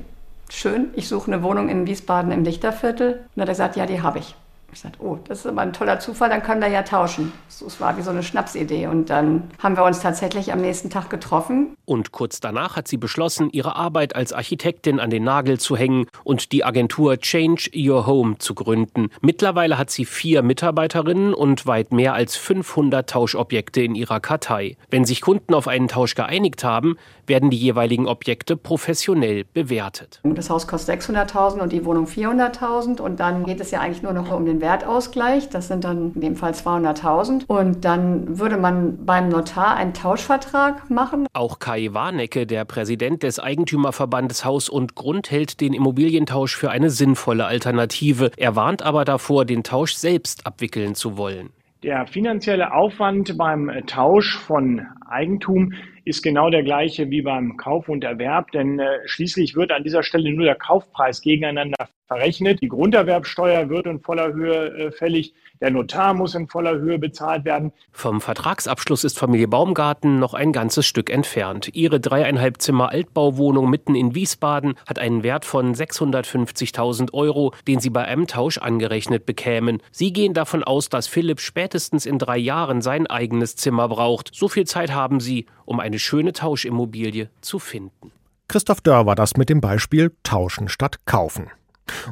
schön, 0.51 0.89
ich 0.93 1.07
suche 1.07 1.33
eine 1.33 1.41
Wohnung 1.41 1.69
in 1.69 1.87
Wiesbaden 1.87 2.31
im 2.31 2.43
Lichterviertel. 2.43 3.13
Und 3.13 3.19
dann 3.33 3.41
hat 3.41 3.49
er 3.49 3.53
gesagt, 3.53 3.77
ja, 3.77 3.87
die 3.87 4.03
habe 4.03 4.19
ich. 4.19 4.35
Ich 4.71 4.81
sagte, 4.81 4.99
oh, 5.01 5.17
das 5.27 5.39
ist 5.39 5.45
aber 5.47 5.61
ein 5.61 5.73
toller 5.73 5.99
Zufall, 5.99 6.29
dann 6.29 6.43
können 6.43 6.61
wir 6.61 6.69
ja 6.69 6.83
tauschen. 6.83 7.31
Es 7.47 7.81
war 7.81 7.97
wie 7.97 8.01
so 8.01 8.11
eine 8.11 8.23
Schnapsidee. 8.23 8.87
Und 8.87 9.09
dann 9.09 9.49
haben 9.59 9.75
wir 9.75 9.83
uns 9.83 9.99
tatsächlich 9.99 10.53
am 10.53 10.61
nächsten 10.61 10.89
Tag 10.89 11.09
getroffen. 11.09 11.75
Und 11.85 12.11
kurz 12.11 12.39
danach 12.39 12.75
hat 12.75 12.87
sie 12.87 12.97
beschlossen, 12.97 13.49
ihre 13.51 13.75
Arbeit 13.75 14.15
als 14.15 14.31
Architektin 14.33 14.99
an 14.99 15.09
den 15.09 15.23
Nagel 15.23 15.59
zu 15.59 15.75
hängen 15.75 16.05
und 16.23 16.51
die 16.51 16.63
Agentur 16.63 17.17
Change 17.17 17.71
Your 17.75 18.05
Home 18.05 18.37
zu 18.37 18.53
gründen. 18.53 19.09
Mittlerweile 19.21 19.77
hat 19.77 19.89
sie 19.89 20.05
vier 20.05 20.43
Mitarbeiterinnen 20.43 21.33
und 21.33 21.65
weit 21.65 21.91
mehr 21.91 22.13
als 22.13 22.35
500 22.35 23.09
Tauschobjekte 23.09 23.81
in 23.81 23.95
ihrer 23.95 24.19
Kartei. 24.19 24.77
Wenn 24.89 25.05
sich 25.05 25.21
Kunden 25.21 25.53
auf 25.53 25.67
einen 25.67 25.87
Tausch 25.87 26.15
geeinigt 26.15 26.63
haben, 26.63 26.97
werden 27.25 27.49
die 27.49 27.57
jeweiligen 27.57 28.07
Objekte 28.07 28.57
professionell 28.57 29.45
bewertet. 29.45 30.19
Das 30.23 30.49
Haus 30.49 30.67
kostet 30.67 31.01
600.000 31.01 31.59
und 31.59 31.71
die 31.71 31.85
Wohnung 31.85 32.05
400.000. 32.05 32.99
Und 33.01 33.19
dann 33.19 33.45
geht 33.45 33.59
es 33.59 33.71
ja 33.71 33.81
eigentlich 33.81 34.03
nur 34.03 34.13
noch 34.13 34.31
um 34.31 34.45
den 34.45 34.58
Wertausgleich. 34.61 35.49
Das 35.49 35.67
sind 35.67 35.83
dann 35.83 36.13
in 36.15 36.21
dem 36.21 36.35
Fall 36.35 36.51
200.000. 36.51 37.45
Und 37.47 37.85
dann 37.85 38.39
würde 38.39 38.57
man 38.57 39.05
beim 39.05 39.29
Notar 39.29 39.75
einen 39.75 39.93
Tauschvertrag 39.93 40.89
machen. 40.89 41.27
Auch 41.33 41.59
Kai 41.59 41.89
Warnecke, 41.91 42.45
der 42.45 42.65
Präsident 42.65 43.23
des 43.23 43.39
Eigentümerverbandes 43.39 44.45
Haus 44.45 44.69
und 44.69 44.95
Grund, 44.95 45.31
hält 45.31 45.61
den 45.61 45.73
Immobilientausch 45.73 46.55
für 46.55 46.71
eine 46.71 46.89
sinnvolle 46.89 47.45
Alternative. 47.45 48.31
Er 48.37 48.55
warnt 48.55 48.81
aber 48.81 49.05
davor, 49.05 49.45
den 49.45 49.63
Tausch 49.63 49.93
selbst 49.93 50.45
abwickeln 50.45 50.95
zu 50.95 51.17
wollen. 51.17 51.49
Der 51.83 52.07
finanzielle 52.07 52.73
Aufwand 52.73 53.37
beim 53.37 53.71
Tausch 53.87 54.37
von 54.37 54.85
Eigentum 55.07 55.71
ist 56.03 56.21
genau 56.21 56.49
der 56.49 56.63
gleiche 56.63 57.09
wie 57.09 57.21
beim 57.21 57.55
Kauf 57.55 57.87
und 57.87 58.03
Erwerb, 58.03 58.51
denn 58.51 58.79
äh, 58.79 58.99
schließlich 59.05 59.55
wird 59.55 59.71
an 59.71 59.83
dieser 59.83 60.03
Stelle 60.03 60.33
nur 60.33 60.43
der 60.43 60.55
Kaufpreis 60.55 61.21
gegeneinander 61.21 61.87
verrechnet. 62.09 62.61
Die 62.61 62.67
Grunderwerbsteuer 62.67 63.69
wird 63.69 63.85
in 63.85 64.01
voller 64.01 64.33
Höhe 64.33 64.67
äh, 64.67 64.91
fällig. 64.91 65.33
Der 65.61 65.69
Notar 65.71 66.13
muss 66.13 66.35
in 66.35 66.47
voller 66.47 66.79
Höhe 66.79 66.97
bezahlt 66.97 67.45
werden. 67.45 67.71
Vom 67.91 68.19
Vertragsabschluss 68.19 69.03
ist 69.03 69.19
Familie 69.19 69.47
Baumgarten 69.47 70.17
noch 70.17 70.33
ein 70.33 70.51
ganzes 70.51 70.87
Stück 70.87 71.09
entfernt. 71.09 71.69
Ihre 71.73 71.99
dreieinhalb 71.99 72.61
Zimmer 72.61 72.89
Altbauwohnung 72.89 73.69
mitten 73.69 73.93
in 73.93 74.15
Wiesbaden 74.15 74.73
hat 74.87 74.99
einen 74.99 75.21
Wert 75.23 75.45
von 75.45 75.75
650.000 75.75 77.13
Euro, 77.13 77.53
den 77.67 77.79
sie 77.79 77.89
bei 77.89 78.05
einem 78.05 78.25
Tausch 78.25 78.57
angerechnet 78.57 79.25
bekämen. 79.25 79.81
Sie 79.91 80.11
gehen 80.11 80.33
davon 80.33 80.63
aus, 80.63 80.89
dass 80.89 81.07
Philipp 81.07 81.39
spätestens 81.39 82.05
in 82.05 82.17
drei 82.17 82.37
Jahren 82.37 82.81
sein 82.81 83.05
eigenes 83.05 83.55
Zimmer 83.55 83.87
braucht. 83.87 84.31
So 84.33 84.47
viel 84.47 84.65
Zeit 84.65 84.91
haben 84.91 85.19
sie, 85.19 85.45
um 85.65 85.79
eine 85.79 85.99
schöne 85.99 86.33
Tauschimmobilie 86.33 87.29
zu 87.41 87.59
finden. 87.59 88.11
Christoph 88.47 88.81
Dörr 88.81 89.05
war 89.05 89.15
das 89.15 89.37
mit 89.37 89.49
dem 89.49 89.61
Beispiel 89.61 90.11
Tauschen 90.23 90.69
statt 90.69 91.05
Kaufen. 91.05 91.51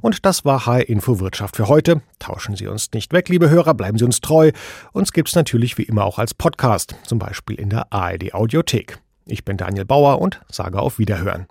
Und 0.01 0.25
das 0.25 0.45
war 0.45 0.65
HR 0.65 0.87
Info 0.89 1.19
Wirtschaft 1.19 1.55
für 1.55 1.67
heute. 1.67 2.01
Tauschen 2.19 2.55
Sie 2.55 2.67
uns 2.67 2.91
nicht 2.93 3.13
weg, 3.13 3.29
liebe 3.29 3.49
Hörer, 3.49 3.73
bleiben 3.73 3.97
Sie 3.97 4.05
uns 4.05 4.21
treu. 4.21 4.51
Uns 4.93 5.13
gibt's 5.13 5.35
natürlich 5.35 5.77
wie 5.77 5.83
immer 5.83 6.05
auch 6.05 6.19
als 6.19 6.33
Podcast, 6.33 6.95
zum 7.03 7.19
Beispiel 7.19 7.59
in 7.59 7.69
der 7.69 7.91
ARD 7.91 8.33
Audiothek. 8.33 8.99
Ich 9.25 9.43
bin 9.43 9.57
Daniel 9.57 9.85
Bauer 9.85 10.21
und 10.21 10.41
sage 10.49 10.79
auf 10.79 10.99
Wiederhören. 10.99 11.47